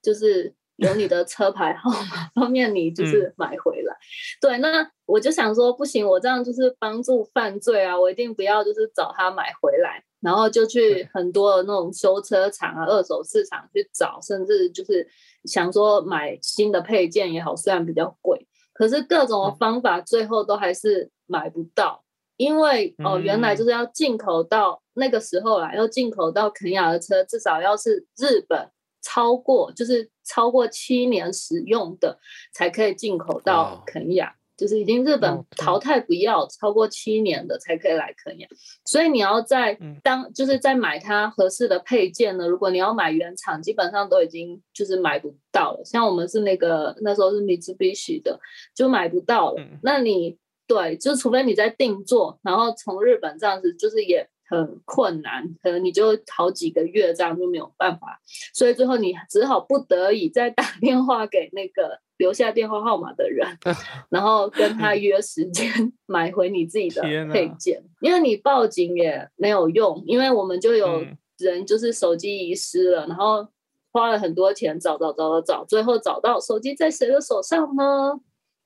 [0.02, 0.54] 就是。
[0.78, 3.94] 有你的车牌号码，方便你就是买回来。
[3.94, 3.98] 嗯、
[4.42, 8.00] 对，那我就想说，不行，我这样就是帮助犯罪啊！
[8.00, 15.08] 我一定不要就是找他买回来，然后就去很多的那种修车厂啊、二手市场去找，甚至就是
[15.46, 22.04] 想说买新的配件也好，虽然比较贵，可是各种的方法最后都还是买不到，
[22.36, 28.70] 因为哦，原来就是要进口到那个时候啦，要进口到肯亚的车，至少要是日本。
[29.00, 32.20] 超过就是超过七年使用的
[32.54, 38.48] 才可以进口到肯亚，就是已经日本淘汰不要超过七年的才可以来肯亚，
[38.86, 39.96] 所以你要在嗯。
[40.04, 45.82] 当就是在买它合适的配件呢，如果你要买原厂，基本上都已经就是买不到了。
[45.86, 48.40] 像我们是那个那时候是 Mitsubishi 的，
[48.76, 49.62] 就买不到了。
[49.62, 49.80] 嗯。
[49.84, 50.38] 那你
[50.68, 58.20] 对，就除非你在定做，然后从日本这样子，就是也很困难，可能你就好几个月这样就没有办法，
[58.54, 63.46] 所以最后你只好不得已再打电话给那个留下电话号码的人，
[64.10, 73.48] 然后跟他约时间买回你自己的配件，因为你报警也没有用，因为我们就有嗯人就是手机遗失了，然后
[73.92, 78.20] 花了很多钱找找找找找，最后找到手机在谁的手上呢？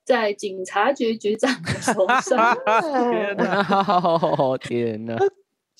[0.03, 2.57] 在警察局局长的手上。
[3.11, 5.15] 天哪， 天哪！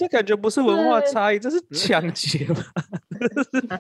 [0.02, 2.64] 这感觉不是文化差异，这是抢劫吧？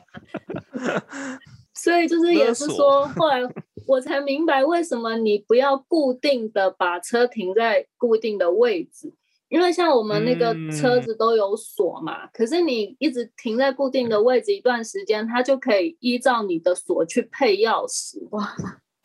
[1.73, 3.39] 所以就是也是说，后来
[3.87, 9.11] 我才明白为什么你不要固定的把车停在固定的位置，
[9.49, 11.01] 因为像我们那个车嗯。
[11.01, 18.55] 子都有锁嘛，可是你一直停在固定的位置一段时间，它就可以依照你的锁去配钥匙，哇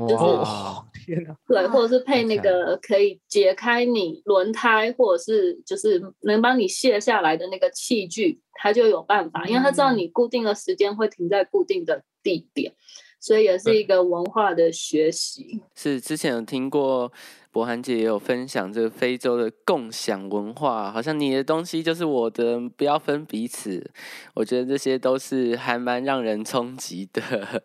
[0.00, 1.34] 就是哦，天哪！
[1.46, 12.74] 对，或者是配那个可以解开你轮胎，或者是就是能帮你卸下来的那个器具，它就有办法，因为它知道嗯你固定的时间会停在固定的地点，
[13.20, 15.62] 所以也是一个文化的学习。
[15.74, 17.10] 是之前有听过
[17.52, 23.90] 博涵姐也有分享这个非洲的共享文化，好像你的东西就是我的，不要分彼此。
[24.34, 27.62] 我觉得这些都是还蛮让人冲击的。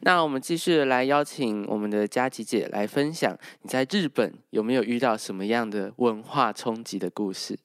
[0.00, 7.58] 那我们继续来邀请我们的佳琪姐来分享，你在日本有没有遇到什么样的文化冲击的故事？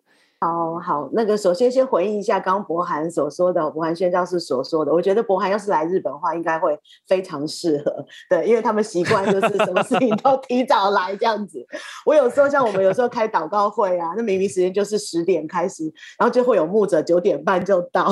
[0.44, 6.76] 好好，那个首先先回应一下刚刚博涵所说的，博涵宣教士所说的，我觉得博涵要是来日本的话，应该会
[7.08, 11.64] 非常适合，对，因为他们习惯就是什么事情都提早来这样子。
[12.08, 15.84] 我有时候像我们有时候开祷告会啊，那明明时间就是十点开始，
[16.18, 18.12] 然后就会有牧者九点半就到，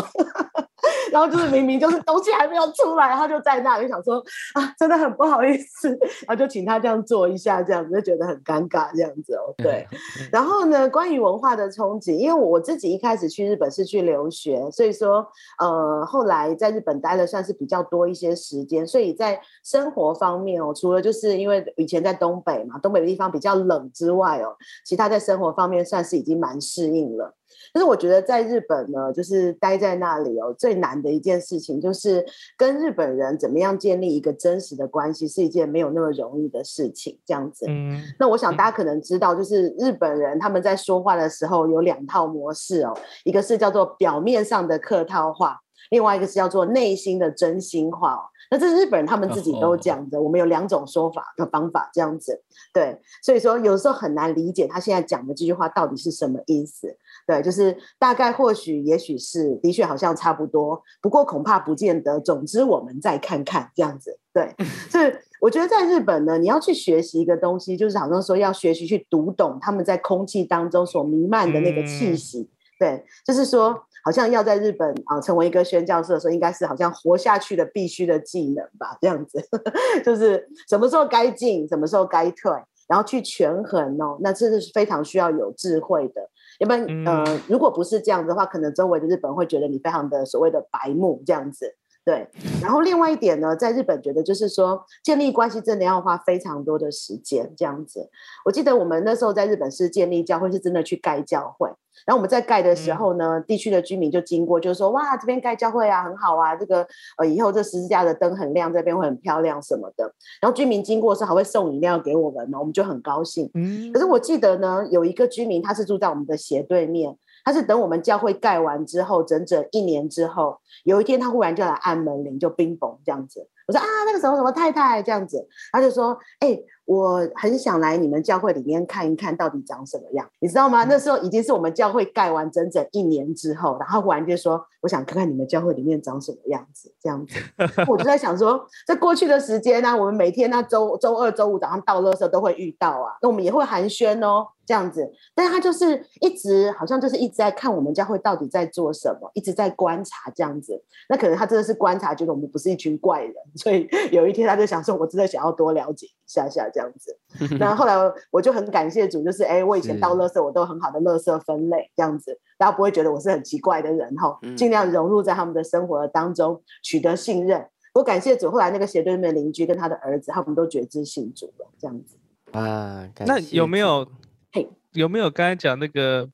[1.12, 5.90] 然后就是明明就是东西还没有出来，他就在那里想说啊，真的很不好意思，
[6.28, 9.88] 然后就请他这样做一下，这样子就觉得很尴尬这样子哦，对。
[10.32, 15.26] 然后呢，关于文化的冲击，因为我自己一开始去日本是去留学，所以说
[15.58, 24.56] 呃，后来在日本待了算是比较多一些时间，所以在生活方面哦，除了就是因为以前在东北嘛，东北的地方比较冷之外哦，
[24.86, 27.36] 其他在生活方面算是已经蛮适应了。
[27.74, 32.26] 但是我觉得在日本呢，就是待在那里哦，最难的一件事情就是
[32.58, 37.18] 跟日本人怎么样建立一个真实的关系，是一件没有那么容易的事情。
[37.26, 45.60] 这样子，嗯，那我想大家可能知道，就是日本人他们在说话的时候有两套模式哦，一个是叫做表面上的客套话，
[45.92, 48.22] 另外一个是叫做内心的真心话哦。
[48.52, 52.44] 那这是日本人他们自己都讲的，我们有两种说法的方法，这样子。
[52.74, 56.98] 对，所以说有时候很难理解他现在讲的这句话到底是什么意思。
[57.28, 62.20] 对，就是大概或许也许是的确好像差不多，不过恐怕不见得。
[62.20, 64.18] 总之我们再看看这样子。
[64.34, 64.56] 对，
[64.90, 72.50] 所以我觉得在日本呢，你要去学习一个东西，就是好像说要学习去读懂他们在空气当中所弥漫的那个气息。
[72.80, 73.78] 对，就是说，
[74.10, 79.40] 好像要在日本啊成为一个宣教士的时候，应该是好像活下去的必须的技能吧，这样子，
[80.04, 82.52] 就是什么时候该进，什么时候该退，
[82.88, 86.28] 然后去权衡哦，那这是非常需要有智慧的。
[86.58, 91.76] 要不然，嗯呃，如果不是这样的话，可能周围的日本会觉得你非常的所谓的白目这样子。
[92.10, 92.28] 对，
[92.60, 98.10] 然后另外一点呢，在日本觉得就是说，建立关系真的要花非常多的时间这样子。
[98.44, 101.70] 我记得我们那时候在日本是建立教会，是真的去盖教会。
[102.08, 113.52] 然后我们在盖的时候呢，地区的居民就经过，就说：“哇，这边盖教会啊，很好啊，这个呃以后这十字架的灯很亮，这边会很漂亮什么的。”然后居民经过的时候还会送饮料给我们呢，我们就很高兴。
[113.54, 123.48] 嗯可是我记得呢，有一个居民他是住在我们的斜对面，他是等我们教会盖完之后，整整一年之后，有一天他忽然就来按门铃，就冰嘣这样子。
[123.68, 130.86] 我说啊，那个什么什么太太这样子，他就说，哎、我很想来你们教会里面看一看到底长什么样，你知道吗？
[130.86, 137.36] 那时候已经是我们教会盖完整整一年之后，然后忽然就说，我想看看你们教会里面长什么样子，这样子。
[137.88, 145.08] 我就在想说，在过去的时间呢、我们每天那周周二、周五早上到垃圾都会遇到啊，那我们也会寒暄哦，这样子。
[145.36, 150.82] 但是他就是一直好像就是一直在看我们教会到底在做什么，一直在观察这样子。
[151.08, 157.18] 那可能他真的是观察，觉得我们不是一群怪人，所以有一天他就想说，我真的想要多了解一下下这样子。
[157.60, 157.96] 那后来
[158.32, 167.68] 我就很感谢主，就是哎，我以前是倒垃圾我都很好的垃圾分类这样子，大家不会觉得我是很奇怪的人哈，嗯尽量融入在他们的生活当中，取得信任。
[167.94, 172.16] 我感谢主，后来那个斜对面的邻居跟他的儿子，他们都觉知信主了，这样子。
[172.52, 174.08] 啊，那有没有
[174.52, 176.30] 嘿有没有刚才讲那个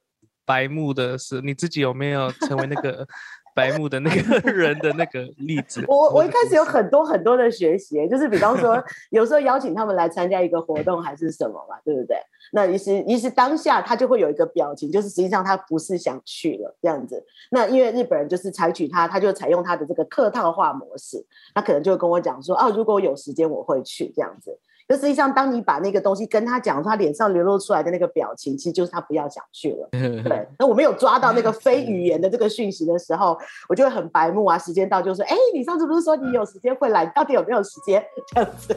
[0.45, 1.41] 白目的事？
[1.41, 3.07] 你自己有没有成为那个
[3.55, 5.83] 白目的那个 人的那个例子？
[5.87, 12.17] 我我一开始有很多很多的学习，就是比方说，有时候邀请他们来参加一个活动还是什么嘛，对不对？
[12.51, 17.25] 那于是于是当下他就会有一个表情，就是实际上他不是想去了这样子。
[17.49, 24.59] 那因为日本人就是采取他，他就采用他的这个客套化模式，他可能就会跟我讲说，哦，如果有时间我会去这样子。
[24.87, 29.87] 就实际上，当你把那个东西跟他讲，他脸上流露出来的那个表情，其实就是他不要想去了。
[29.91, 33.35] 对，那我没有抓到那个非语言的这个讯息的时候，
[33.67, 34.57] 我就会很白目啊。
[34.57, 37.03] 时间到就说：“哎，你上次不是说你有时间会来？
[37.03, 38.75] 你到底有没有时间？”这样子，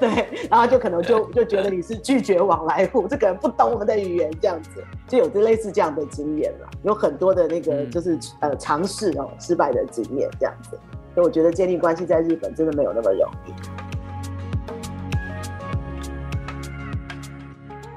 [0.00, 6.68] 对，然后就可能就就觉得你是拒绝往来户，这个人不懂我们的语言，这样子就有这类似这样的经验了。
[6.82, 10.70] 有很多的那个嗯就是、呃尝试哦失败的经验这样子，
[11.14, 13.85] 所以我觉得建立关系在日本真的没有那么容易。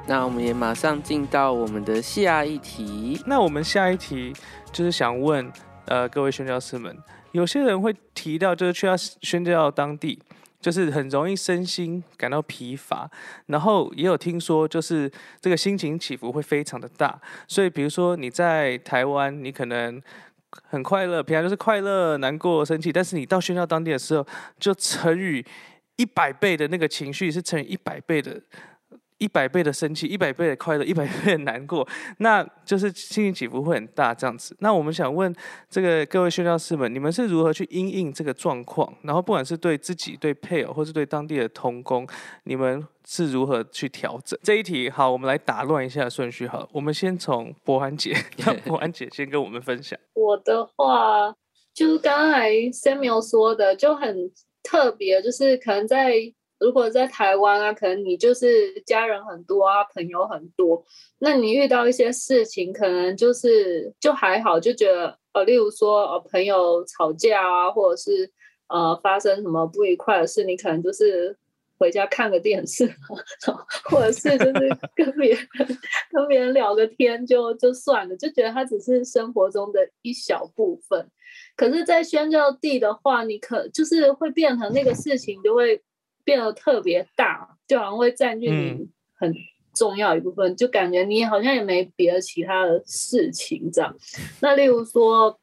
[0.10, 3.22] 那我们也马上进到我们的下一题。
[3.28, 4.34] 那我们下一题
[4.72, 5.48] 就是想问，
[5.86, 6.98] 呃，各位宣教师们，
[7.32, 10.20] 有些人会提到，就是去到宣教当地，
[10.60, 13.08] 就是很容易身心感到疲乏，
[13.46, 20.02] 然后也有听说，就是这个心情起伏会非常的大，所以比如说你在台湾，你可能。
[20.64, 24.26] 很快乐，平常就是快乐、难过、生气，但是你到宣教当地的时候，
[24.60, 25.46] 就乘以
[25.98, 28.42] 一百倍的那个情绪，是乘以一百倍的
[29.20, 34.56] 一百倍的生气，一百倍的快乐，一百倍的难过，那就是心情起伏会很大这样子。
[34.60, 35.34] 那我们想问
[35.70, 38.92] 这个各位宣教师们，你们是如何去因应这个状况？
[39.04, 42.08] 然后不管是对自己、对配偶，或是对当地的童工，
[42.44, 44.40] 你们是如何去调整？
[44.42, 46.70] 这一题好，我们来打乱一下顺序好了。
[46.72, 50.00] 我们先从博安姐， 让博安姐先跟我们分享。
[50.14, 51.36] 我的话，
[51.74, 54.32] 就是刚才 Samuel 说的，就很
[54.64, 56.14] 特别，就是可能在
[56.60, 60.84] 如果在台湾啊，可能你就是家人很多啊，朋友很多，
[61.20, 68.32] 那你遇到一些事情，可能就是就还好，就觉得呃，例如说呃朋友吵架啊，或者是
[68.68, 71.38] 呃发生什么不愉快的事，你可能就是。
[71.82, 72.86] 回家看个电视，
[73.90, 75.48] 或者是就是跟别人
[76.12, 81.10] 跟别人聊个天就就算了，就觉得它只是生活中的一小部分。
[81.56, 85.82] 可是，在宣教地的话，你可就是会变成那个事情就会
[86.30, 89.34] 变得特别大，就好像会占据你嗯很
[89.74, 93.96] 重要一部分，就感觉你好像也没别的其他的事情这样。
[94.40, 95.40] 那例如说，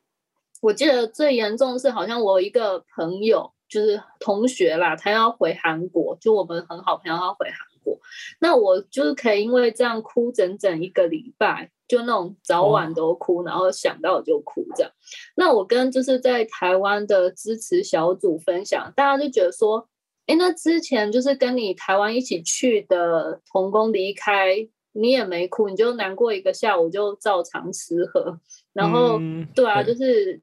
[0.62, 3.52] 我记得最严重的是，好像我一个朋友。
[3.68, 7.98] 就是同学啦，他要回韩国，就我们很好朋友要回韩国，
[8.38, 14.92] 那我就是可以因为这样哭整整一个礼拜，就那种早晚都哭，然后想到就哭这样。
[15.34, 19.88] 那我跟就是在台湾的支持小组分享，大家就觉得说，
[20.26, 24.56] 哎，那之前就是跟你台湾一起去的童工离开，
[24.92, 28.38] 你也没哭，你就难过一个下午就照常吃喝，
[28.72, 30.40] 然后、嗯对啊，对就是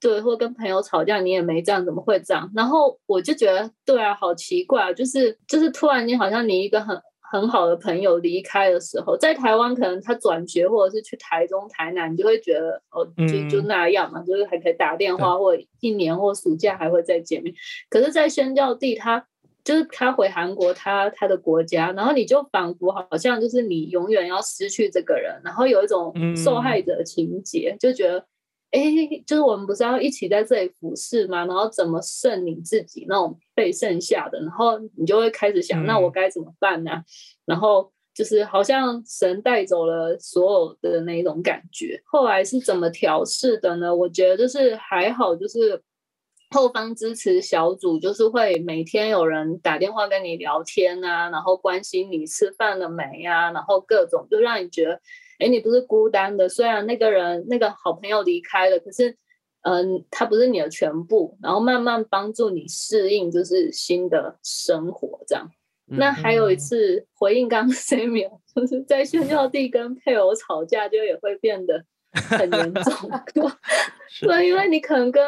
[0.00, 2.48] 对，或跟朋友吵架，你也没这样，怎么会这样？
[2.54, 6.96] 然后我就觉得，对啊，好奇怪啊，就是就是突然间，好像你一个很
[7.34, 17.52] 很好的朋友离开的时候，在台湾可能他转学或者是去台中、台南，你就会觉得哦，就就嗯那样嘛，就是还可以打电话，或一年或暑假还会再见面。
[17.90, 19.26] 可是，在宣教地，他
[19.64, 28.24] 就是他回韩国，他他的国家，然后你就仿佛好像就是你永远要失去这个人，然后有一种受害者情节，就觉得。
[28.74, 28.80] 哎，
[29.24, 31.46] 就是我们不是要一起在这里服侍吗？
[31.46, 36.90] 然后怎么剩你自己那种被剩下的，然后你就会开始想，嗯那我该怎么办呢、
[37.44, 42.02] 然后就是好像神带走了所有的那种感觉。
[42.04, 43.94] 后来是怎么调试的呢？
[43.94, 45.80] 我觉得就是还好，就是
[46.50, 55.00] 后方支持小组就是会每天有人打电话跟你聊天啊，然后关心你吃饭了没啊，然后各种就让你觉得。
[55.38, 56.48] 哎，你不是孤单的。
[56.48, 59.16] 虽然那个人那个好朋友离开了，可是，
[59.62, 61.36] 嗯，他不是你的全部。
[61.42, 65.50] 然后慢慢帮助你适应，就是新的生活这样。
[65.86, 73.10] 那还有一次回应刚 Samuel，就是在炫耀地跟配偶吵架，就也会变得很严重。
[74.26, 75.22] 对，因为你可能跟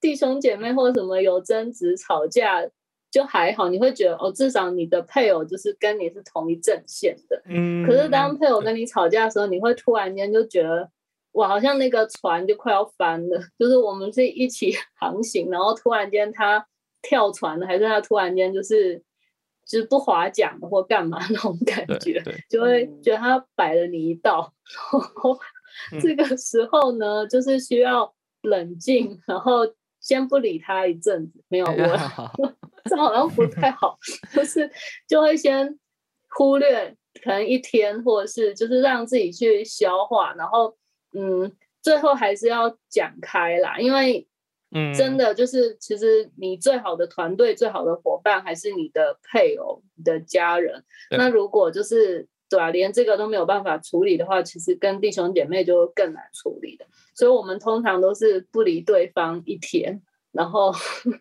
[0.00, 2.62] 弟兄姐妹或者什么有争执吵架。
[3.12, 7.42] 就还好，你会觉得哦，至少你的配偶就是跟你是同一阵线的。
[7.44, 10.88] 嗯可是当配偶跟你吵架的时候，你会突然间就觉得，
[11.32, 13.38] 哇，好像那个船就快要翻了。
[13.58, 16.66] 就是我们是一起航行，然后突然间他
[17.02, 18.96] 跳船了，还是他突然间就是
[19.66, 24.54] 就是不划桨或干嘛那种感觉，就会觉得他摆了你一道。
[24.90, 25.38] 然 后
[26.00, 29.60] 这个时候呢，就是需要冷静，然后
[30.00, 31.44] 先不理他一阵子。
[31.48, 32.52] 没有我。
[32.84, 33.96] 这好像不太好，
[34.34, 34.70] 就是
[35.08, 35.78] 就会先
[36.36, 40.76] 忽略可能一天，或者是就是让自己去消化，然后
[41.14, 41.52] 嗯，
[41.82, 44.26] 最后还是要讲开啦，因为
[44.74, 50.82] 嗯，真的就是其实你最好的团队、最好的伙伴还是你的配偶、你的家人。
[51.10, 56.86] 那如果就是对啊，连这个都没有办法处理的话，其实跟弟兄姐妹就更难处理的。
[57.14, 60.00] 所以我们通常都是不离对方一天，
[60.32, 60.72] 然后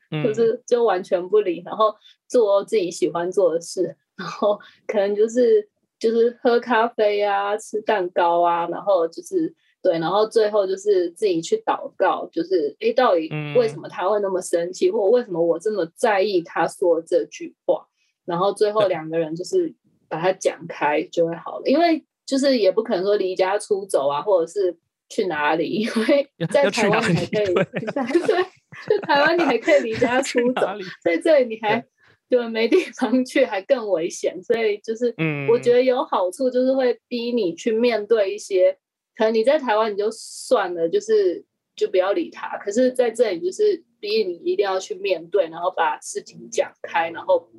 [0.10, 1.94] 嗯 就是就完全不理，然后
[2.28, 5.68] 做自己喜欢做的事，然后可能就是
[6.00, 17.88] 就是喝咖啡啊，吃蛋糕啊，然后就是对，然后最后就是自己去祷告，就是诶，到底嗯为什么他会那么生气，或为什么我这么在意他说这句话？
[18.26, 19.74] 然后最后两个人就是
[20.08, 24.78] 把它讲开就会好了，因为就是也不可能说离家出走啊，或者是
[25.12, 28.44] 去哪里， 因为 在台湾你还可以，对对，
[28.88, 30.68] 去台湾你还可以离家出走，
[31.04, 31.86] 在这里你还
[32.30, 34.42] 对没地方去，还更危险。
[34.42, 38.78] 所以就是，嗯我觉得有好处，就是会逼你去面对一些，
[39.18, 41.44] 可能你在台湾你就算了，就是
[41.76, 42.58] 就不要理他。
[42.60, 47.50] 可是在这里就是逼你一定要去面对，然后把事情讲开，然后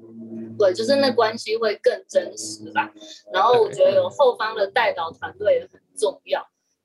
[0.58, 2.90] 对，就是那关系会更真实吧。
[3.30, 6.42] 然后我觉得有后方的带导团队也很重要。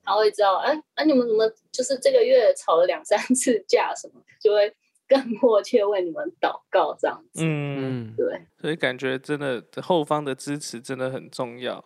[0.08, 4.74] 他会知道，哎，哎，你们怎么就是这个月吵了两三次架什么，就会
[5.06, 7.44] 更迫切为你们祷告这样子。
[7.44, 11.84] 嗯，嗯，对，所以感觉真的后方的支持真的很重要。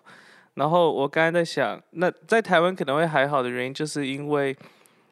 [0.55, 4.57] 然后我刚才在想，那在台湾可能会还好的原因，就是因为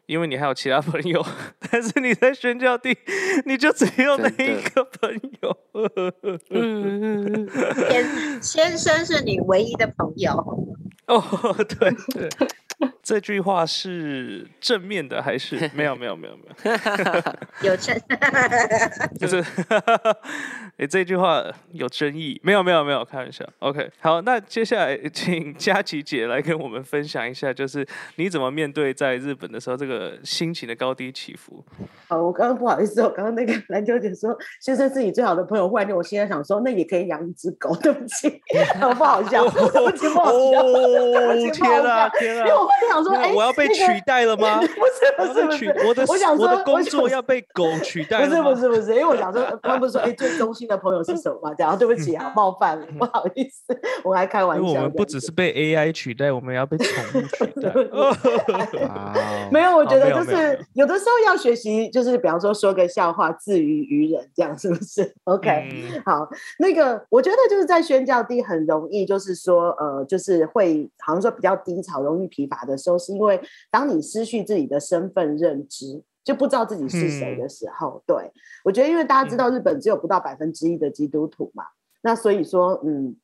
[0.06, 1.24] 因为你还有其他朋友，
[1.70, 2.96] 但是你在宣教地，
[3.46, 5.56] 你就只有那一个朋友。
[7.82, 10.32] 先先生是你唯一的朋友，
[11.06, 11.22] 哦，
[11.56, 12.28] 对对，
[13.03, 16.43] 这句话是正面的还是没有没有没有没
[17.62, 17.70] 有？
[17.70, 18.01] 有真
[19.18, 19.45] 就是，
[20.76, 23.45] 诶，这句话有争议，没有没有没有，开玩笑。
[23.59, 31.64] OK，好，那接下来请佳琪姐来跟我们分享一下，就是你怎么面对在日本的时候这个心情的高低起伏。
[32.09, 38.41] 好，我刚刚不好意思，我刚刚那个篮球姐说先生是你最好的朋友，忽然间我现在想说，那也可以养一只狗，对不起，
[38.78, 42.47] 好不好笑，对不起，不好笑，对不起，不好天啊笑，天啊！
[42.70, 44.60] 会想说，哎，我要被取代了吗？
[44.60, 44.72] 不是
[45.16, 51.54] 不是不是，取我的我想说我的工作要被狗取代不是不是不是，因为我想说，他们说，哎，最忠心的朋友是什么嘛？
[51.54, 54.62] 这样，对不起啊，冒犯了，不好意思，我还开玩笑。
[54.62, 57.72] 因为我们不只是被 AI 取代，我们也要被宠物取代。
[59.50, 73.40] 没有，我觉得就是有的时候要学习，就是比方说说个笑话，自娱于人，这样是不是？OK，、嗯 好，那个我觉得就是在宣教地很容易，就是说呃，就是会好像说比较低潮、容易疲乏的时候，是因为
[73.70, 76.02] 当你失去自己的身份认知。
[76.22, 78.30] 就不知道自己是谁的时候，对
[78.62, 81.64] 我觉得，因为大家知道日本只有不到百分之一的基督徒嘛，
[82.02, 83.16] 那所以说，嗯，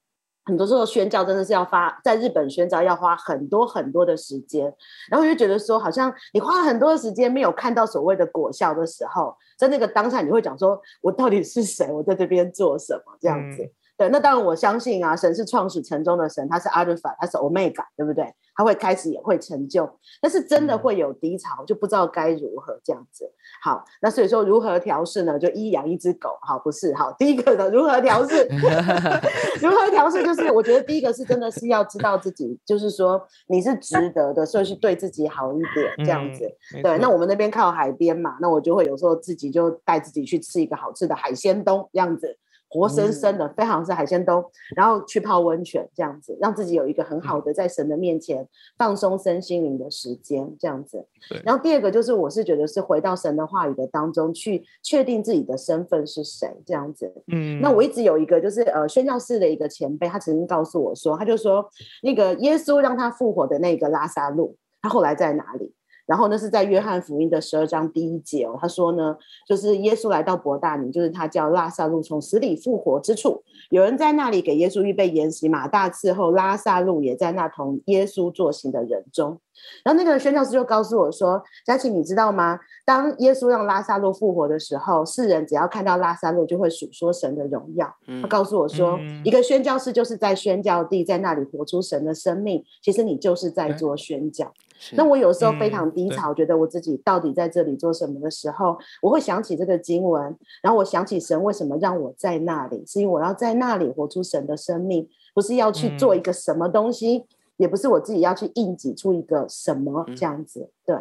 [0.47, 4.74] 很多时候宣教真的是要发在日本宣教要花很多很多的时间，
[5.11, 11.93] 然后我就觉得说，好像你花了很多的时间没有看到所谓的果效的时候，在那个当下你会讲说，我到底是谁？
[11.93, 13.14] 我在这边做什么？
[13.20, 13.62] 这样子。
[13.62, 18.32] 嗯对，那当然我相信啊，神是创始成终的神，他是阿尔法，他是 omega，对不对？
[18.55, 19.88] 他会开始也会成就，
[20.20, 23.30] 但是真的会有低潮，就不知道该如何这样子。
[23.62, 25.38] 好，那所以说如何调试呢？
[25.38, 27.12] 就一养一只狗，好，不是好。
[27.18, 28.47] 第一个呢，如何调试？
[29.61, 30.22] 如何调试？
[30.24, 36.51] 就是我觉得第一个是真的是要知道自己，就是说你是值得的，所以是对自己好一点这样子。
[36.82, 42.38] 对，那我们那边靠海边嘛，那我就会有时候自己就带自己去吃一个好吃的海鲜东，这样子，
[42.69, 44.45] 活生生的，非常是海鲜冬，
[44.75, 48.47] 然后去泡温泉，这样子，让自己有一个很好的在神的面前
[48.77, 51.41] 放松身心灵的时间，这样子对。
[51.45, 57.12] 然后第二个就是，我是觉得是回到神的话语的当中去确定自己的身份是谁，这样子。
[57.29, 61.64] 嗯那我一直有一个就是呃宣教士的一个前辈，他曾经告诉我说，他就说
[62.03, 65.73] 那个耶稣让他复活的那个拉萨路，他后来在哪里？
[66.07, 79.41] 然后呢是在约翰福音的十二章第一节哦，他说呢，就是耶稣来到伯大尼，就是他叫拉萨路从死里复活之处，有人在那里给耶稣预备筵席，马大伺候，拉萨路也在那同耶稣作行的人中。
[79.83, 82.61] 然后那个宣教师就告诉我说：“佳琪，你知道吗？
[82.85, 87.91] 当耶稣让拉萨路复活的时候，世人只要看到拉萨路，就会数说神的荣耀。
[88.07, 92.63] 嗯他告诉我说，嗯一个宣教师就是在宣教地，在那里活出神的生命。
[92.83, 94.53] 其实你就是在做宣教。
[94.79, 107.24] 是那我有时候非常低潮，觉得我自己到底在这里做什么的时候，我会想起这个经文，然后我想起神为什么让我在那里，是因为我要在那里活出神的生命，不是要去做嗯一个什么东西，
[107.57, 110.70] 也不是我自己要去硬挤出一个什么嗯这样子。
[110.85, 110.97] 对，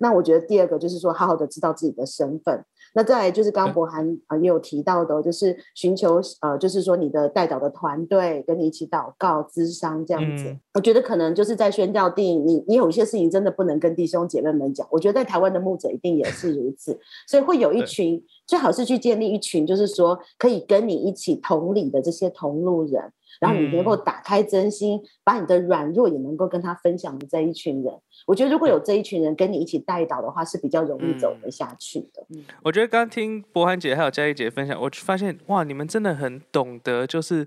[0.00, 2.64] 那我觉得第二个就是说，好好的知道自己的身份。
[2.94, 10.56] 那再来就是刚刚博涵啊也有提到的，就是寻求呃，就是说你的带导的团队跟你一起祷告、咨商这样子。
[10.74, 14.86] 我觉得可能就是在宣教地，你你有一些事情真的不能跟弟兄姐妹们讲。
[14.90, 23.12] 我觉得在台湾的牧者一定也是如此，所以会有一群，最好是去建立一群，就是说可以跟你一起同理的这些同路人。
[23.42, 27.92] 然后你能够打开真心，把你的软弱也能够跟他分享的这一群人，
[28.24, 32.24] 我觉得如果有这一群人跟你一起带导的话，是比较容易走得下去的。
[32.62, 37.44] 我觉得刚听博涵姐还有佳怡姐分享，我发现哇，你们真的很懂得，就是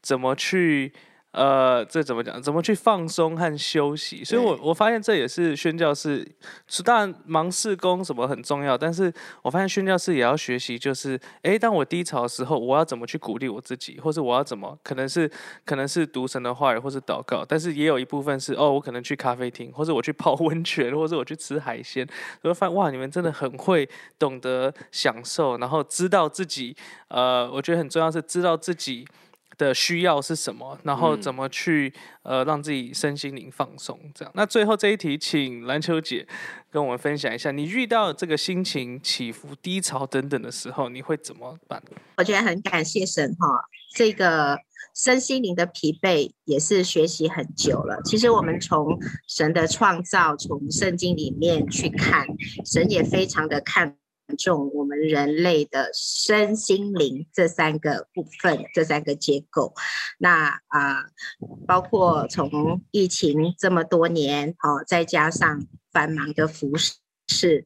[0.00, 0.92] 怎么去。
[1.32, 2.40] 呃，这怎么讲？
[2.42, 4.22] 怎么去放松和休息？
[4.22, 6.30] 所以，我我发现这也是宣教士，
[6.84, 9.10] 当然忙事工什么很重要，但是
[9.40, 15.30] 我发现宣教士也要学习，就是哎，当我低潮的时候，我要怎么去鼓励我自己，或是我要怎么，可能是
[15.64, 22.06] 可能是读神的话语，或是祷告，但是也有一部分是哦，我可能去咖啡厅，或者我去泡温泉，或者我去吃海鲜。
[22.42, 26.76] 我发现哇，你们真的很会懂得享受，然后知道自己，
[27.08, 29.06] 呃，我觉得很重要是知道自己。
[29.62, 30.76] 的需要是什么？
[30.82, 31.92] 然后怎么去
[32.22, 33.98] 呃让自己身心灵放松？
[34.14, 34.32] 这样。
[34.34, 36.26] 那最后这一题，请篮球姐
[36.70, 41.80] 跟我们分享一下，你遇到这个心情起伏、低潮等等的时候，你会怎么办？
[42.16, 43.46] 我觉得很感谢神哈，
[43.94, 44.58] 这个
[44.94, 48.00] 身心灵的疲惫也是学习很久了。
[48.04, 48.98] 其实我们从
[49.28, 52.26] 神的创造，从圣经里面去看，
[52.64, 53.96] 神也非常的看。
[54.36, 59.74] 重我们人类的身心灵这三个部分，这三个结构。
[60.18, 61.06] 那啊，
[61.66, 66.72] 包括从疫情这么多年，哦，再加上繁忙的服
[67.28, 67.64] 饰，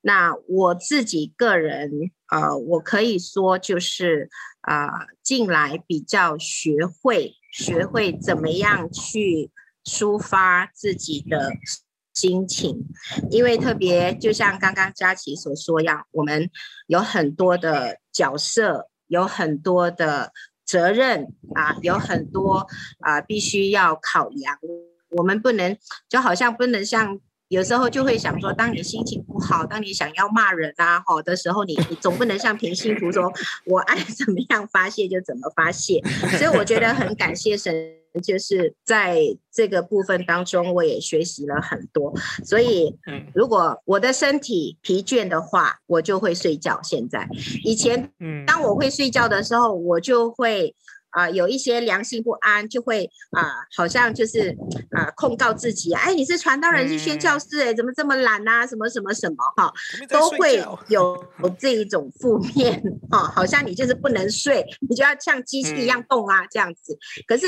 [0.00, 1.90] 那我自己个人，
[2.30, 4.90] 呃，我可以说就是啊，
[5.22, 9.50] 进来比较学会，学会怎么样去
[9.84, 11.52] 抒发自己的。
[12.16, 12.82] 心情，
[13.30, 16.50] 因为特别就像刚刚佳琪所说样，我们
[16.86, 20.32] 有很多的角色，有很多的
[20.64, 22.66] 责任啊，有很多
[23.00, 24.58] 啊必须要考量。
[25.10, 25.76] 我们不能
[26.08, 33.30] 就好像不能像有时候就会想说，当你心情不好，当你想要骂人啊好的时候，你你总不能像平信徒说，
[33.66, 36.02] 我爱怎么样发泄就怎么发泄。
[36.38, 37.74] 所以我觉得很感谢神。
[38.20, 39.20] 就是在
[39.52, 42.14] 这个部分当中，我也学习了很多。
[42.44, 42.96] 所以，
[43.34, 46.80] 如果我的身体疲倦的话，我就会睡觉。
[46.82, 47.28] 现在，
[47.64, 48.12] 以前，
[48.46, 50.74] 当我会睡觉的时候，我就会。
[51.16, 54.54] 啊，有一些良心不安，就会啊，好像就是
[54.90, 58.66] 啊，控告自己，哎，你是传道人，是宣教师，哎，怎么这么懒啊？
[58.66, 59.72] 什么什么什么哈，
[60.10, 61.26] 都会有
[61.58, 66.98] 这一种负面哈，好像你就是不能睡，你就要像机器一样动啊，这样子。
[67.26, 67.46] 可是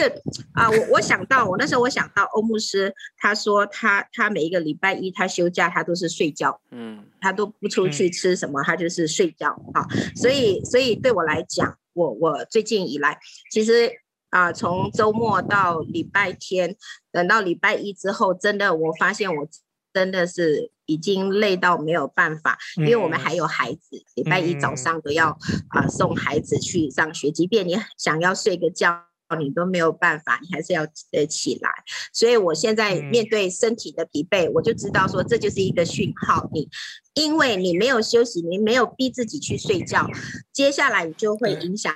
[0.54, 9.86] 啊，我我想到，我那时候我想到欧牧师，他说他他每一个礼拜一他休假，他都是睡觉，嗯，他都不出去吃什么，他就是睡觉啊。
[10.16, 11.76] 所以所以对我来讲。
[11.98, 13.18] 我我最近以来，
[13.50, 13.90] 其实
[14.30, 16.76] 啊，从周末到礼拜天，
[17.10, 19.48] 等到礼拜一之后，真的我发现我
[19.92, 25.36] 真的是已经累到没有办法，因为我们还有孩子，礼拜一早上都要
[25.70, 31.70] 啊送孩子去上学，即便你想要睡个觉，你都没有办法，你还是要呃起来。
[32.12, 36.68] 所以我现在面对身体的疲惫，我就知道说这就是一个讯号，你。
[37.14, 40.06] 因为你没有休息，你没有逼自己去睡觉，
[40.52, 41.92] 接下来你就会影响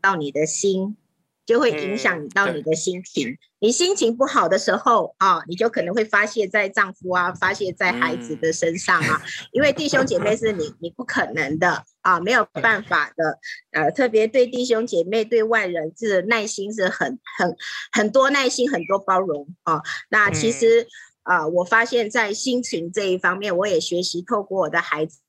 [0.00, 0.96] 到你的心，
[1.44, 3.36] 就会影响到你的心情。
[3.58, 9.22] 你心情不好的时候啊，你就可能会发泄在丈夫啊，发泄在孩子的身上啊。
[9.52, 13.38] 因为弟兄姐妹是你，你不可能的啊，没有办法的。
[13.70, 17.56] 呃，特别对弟兄姐妹、对外人，是耐心是很很
[17.92, 19.82] 很多耐心，很多包容啊。
[20.10, 20.86] 那其实。
[21.24, 25.20] 啊，我发现，在心情这一方面，我也学习透过我的孩子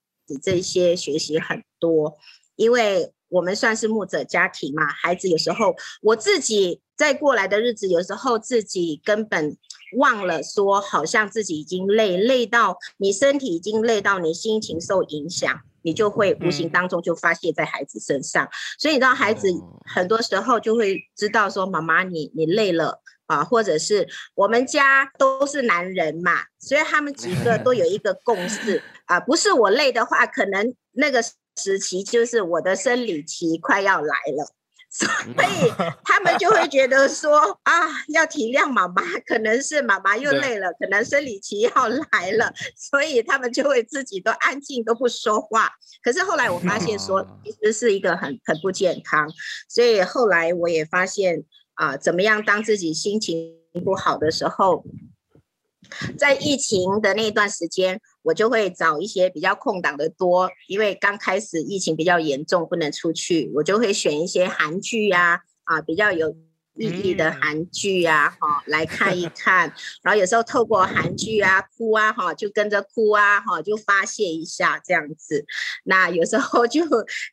[0.41, 2.17] 这些学习很多，
[2.55, 9.57] 因为我们算是牧者家庭嘛，孩子有时候我自己在过来的日子，有时候自己根本
[9.97, 19.47] 忘了说，好像自己已经累，累到你身体已经累到你心情受影响，你就会无形当中就发泄在孩子身上，所以你知道，孩子
[19.85, 23.01] 很多时候就会知道说，妈妈你你累了。
[23.25, 24.05] 啊，或者是
[24.35, 28.83] 我们家都是男人嘛，所以他们几个都有一个共识。
[29.07, 31.23] 啊，不是我累的话，可能那个
[31.55, 34.53] 时期就是我的生理期快要来了，
[34.89, 35.07] 所
[35.43, 35.71] 以
[36.03, 37.73] 他们就会觉得说啊，
[38.09, 45.71] 要体谅妈妈，可能是妈妈又累了，可能生理期要来了，所以他们就会自己都安静都不说话。
[46.03, 49.27] 可是后来我发现说，其实是一个很很不健康，
[49.69, 51.43] 所以后来我也发现。
[51.75, 52.45] 啊，怎么样？
[52.45, 53.51] 当自己心情
[53.83, 54.85] 不好的时候，
[56.17, 66.35] 在疫情的那段时间，我就会找一些比较空档的多，因为刚开始疫情比较严重，不能出去，我就会选一些韩剧呀，啊，比较有。
[66.75, 69.71] 意义的韩剧啊，哈，来看一 看，
[70.01, 75.45] 然后有时候透过韩剧啊哭啊，哈，就跟着哭啊，哈，就发泄一下这样子。
[75.83, 76.81] 那有时候就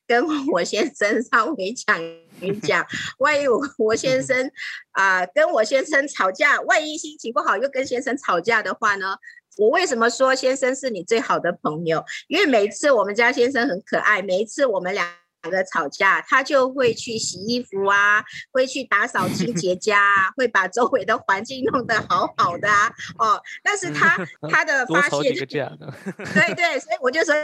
[0.06, 1.98] 跟我先生稍微讲
[2.40, 2.86] 一讲，
[3.18, 4.50] 万一我 我先生
[4.92, 9.16] 啊跟我先生吵架，万一心情不好又跟先生吵架的话呢，
[9.58, 12.04] 我为什么说先生是你最好的朋友？
[12.28, 15.08] 因为每次我们家先生很可爱，每一次我们俩。
[15.42, 18.22] 两个吵架，他就会去洗衣服啊，
[18.52, 22.92] 会去打扫清洁家啊，会把周围的环境弄得好好的啊。
[23.18, 24.18] 哦，但是他
[24.52, 27.34] 他的发泄， 对对，所以我就说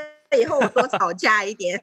[0.41, 1.83] 以后我多吵架一点。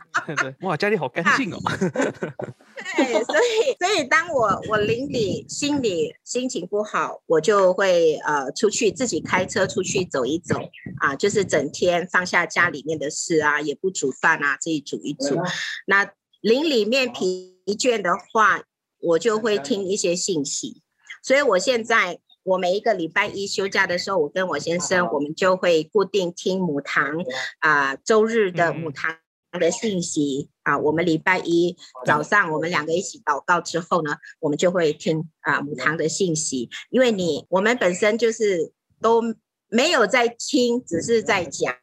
[0.62, 1.58] 哇，家里好干净哦。
[2.96, 10.58] 对，所以所以当我我邻里心里心情不好，我就会呃出去自己开车出去走一走
[11.00, 15.40] 啊，就是整天放下家里面的事啊，也不煮饭啊，自己煮一煮。
[15.86, 16.10] 那
[16.40, 18.62] 邻里面疲倦的话，
[19.00, 20.82] 我就会听一些信息。
[21.22, 27.24] 所以我现在我每一个礼拜一休假的时候，我跟我先生我们就会固定听母堂
[27.58, 29.16] 啊，周日的母堂。
[29.58, 31.74] 的信息啊，我们礼拜一
[32.04, 38.70] 早上我们两个一起祷告之后呢，我们就会听啊母堂的信息，因为你我们本身就是
[39.00, 39.22] 都
[39.68, 41.74] 没有在听，只是在讲，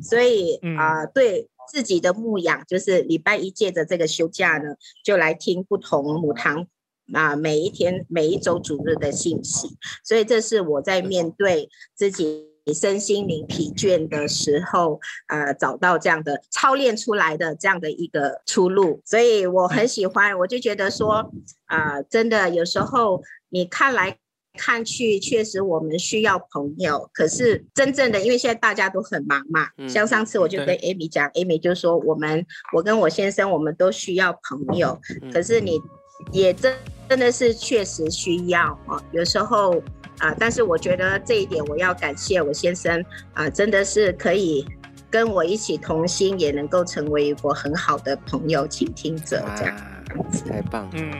[0.00, 6.68] 所以啊对自己的牧养，就是礼拜一借着这个休假呢，就来听不同母堂
[7.12, 12.48] 啊每一天每一周主日的信息，所以这是我在面对自己。
[12.74, 20.38] 身心灵疲倦的时候，呃，找到这样的操练出来的这样的一个出路，所以我很喜欢。
[20.38, 21.32] 我就觉得说，
[21.64, 24.16] 啊，真的有时候你看来
[24.56, 27.10] 看去，确实我们需要朋友。
[27.12, 32.46] 可是真正的，因为现在大家都很忙嘛，像上次我就跟 Amy 讲，Amy 就说我们，
[32.76, 35.00] 我跟我先生，我们都需要朋友。
[35.32, 35.80] 可是你
[36.32, 36.74] 也真
[37.08, 39.82] 真的是确实需要啊，有时候。
[40.20, 40.36] 啊！
[40.38, 43.02] 但是我觉得这一点，我要感谢我先生
[43.32, 44.62] 啊，真的是可以
[45.10, 49.74] 跟我一起同心，也能够成为一个很好的朋友、倾听者，这样
[50.30, 50.90] 子太棒。
[50.92, 51.10] 嗯。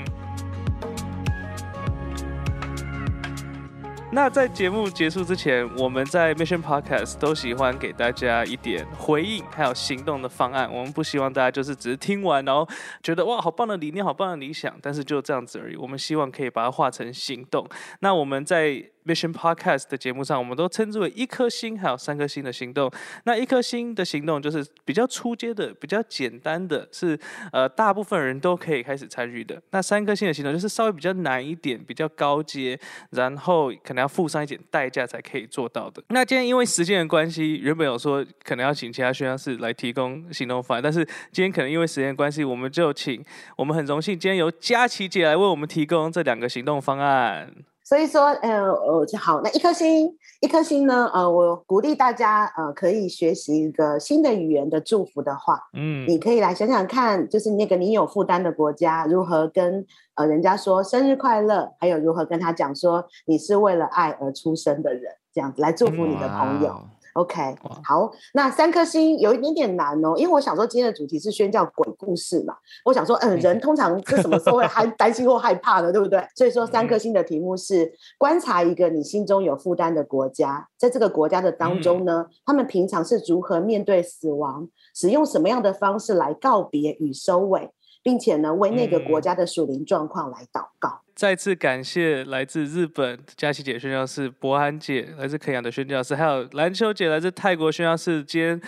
[4.12, 10.68] 那在节目结束之前，我们在 Mission Podcast 都喜欢给大家一点回应，还有行动的方案。
[10.68, 12.68] 我们不希望大家就是只是听完，然后
[13.04, 15.76] 觉得哇，好棒的理念，好棒的理想，但是就这样子而已。
[15.76, 17.64] 我们希望可以把它化成行动。
[18.00, 22.90] 那我们在 Mission Podcast 的节目上，我们都称之为一颗星，还有三颗星的行动。
[23.24, 27.18] 那一颗星的行动就是比较出阶的、比较简单的，是
[27.52, 29.61] 呃大部分人都可以开始参与的。
[29.70, 32.78] 那三颗星的行动就是稍微比较难一点、比较高阶，
[33.11, 36.02] 然后可能要付上一点代价才可以做到的。
[36.08, 43.24] 那今天因为时间的关系，原本有说可能要请其他宣教士来提供行动方案，但是今天可能因为时间关系，我们就请
[43.56, 47.50] 我们很荣幸今天由佳琪姐来为我们提供这两个行动方案。
[47.91, 51.11] 所以说，呃，呃，好，那一颗星，一颗星呢？
[51.12, 59.84] 呃，我鼓励大家，呃，可以学习一个新的语言的祝福的话，嗯，你可以来想想看，就是那个你有负担的国家，如何跟
[60.14, 66.80] 呃人家说生日快乐，还有如何跟他讲说你是为了爱而出生的人，这样子来祝福你的朋友。
[67.20, 67.54] OK，
[67.84, 72.54] 好，那三颗星有一点点难哦，因为我想说今天的主题是宣教鬼故事嘛，
[72.84, 76.26] 我想说，嗯，人通常是什么时候会害 担心或害怕的，对不对？
[76.34, 87.70] 所以说三颗星的题目是观察一个你心中有负担的国家，在这个国家的当中呢，他们平常是如何面对死亡，使用什么样的方式来告别与收尾。
[88.03, 91.03] 并且呢，为那个国家的属灵状况来祷告。
[91.14, 98.59] 再次感谢来自日本佳琪姐宣教士、博涵姐来自肯雅的宣教士，还有篮球姐来自泰国宣教士兼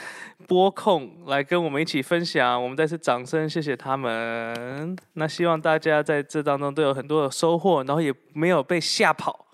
[0.47, 2.63] 播控来跟我们一起分享。
[2.63, 4.97] 我们再次掌声谢谢他们。
[5.15, 9.47] 那希望大家在这当中都有很多的收获，然后也没有被吓跑，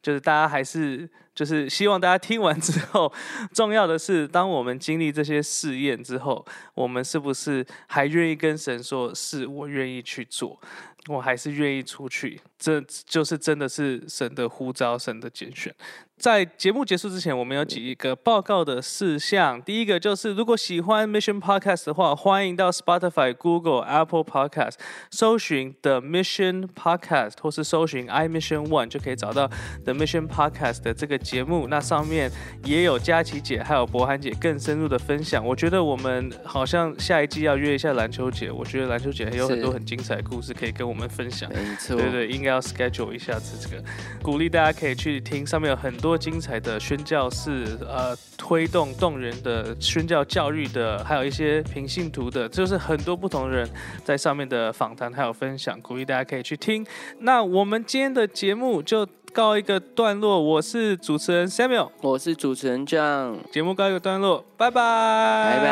[0.00, 1.10] 就是大家还是。
[1.34, 3.12] 就是希望大家听完之后，
[3.52, 10.60] 重要的是，当我们经历这些试验之后，我们是不是还愿意跟神说：“是我愿意去做，
[11.08, 15.74] 我还是愿意出去？”这就是真的是神的呼召，神的拣选。
[16.16, 19.60] 在节目结束之前，我们有几个报告的事项。
[19.60, 24.74] 第一个就是，如果喜欢 Mission Podcast 的话，欢迎到 Spotify、Google、Apple Podcast
[25.10, 29.48] 搜寻 The Mission Podcast，或是搜寻 I Mission One，就可以找到
[29.84, 31.66] The Mission Podcast 的这个节目。
[31.66, 32.30] 那上面
[32.62, 35.44] 也有佳琪姐还有博涵姐更深入的分享。
[35.44, 41.50] 我觉得我们好像下一季要约一下篮球姐，我觉得篮球姐还有很多很精彩的故事可以跟我们分享。
[41.52, 43.82] 没错，对对，应该要 schedule 一下子这个，
[44.22, 45.92] 鼓励大家可以去听，上面有很。
[46.04, 53.66] 多精彩的宣教士，呃，推动动人的宣教教育的，还有一些平信徒的，就是很多不同人
[54.04, 56.86] 在上面的访谈还有分享，鼓励大家可以去听。
[57.20, 65.64] 那我们今天的节目就告一个段落，我是主持人 Samuel，我是主持人 John，节目告一个段落，拜拜，拜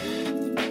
[0.00, 0.63] 拜。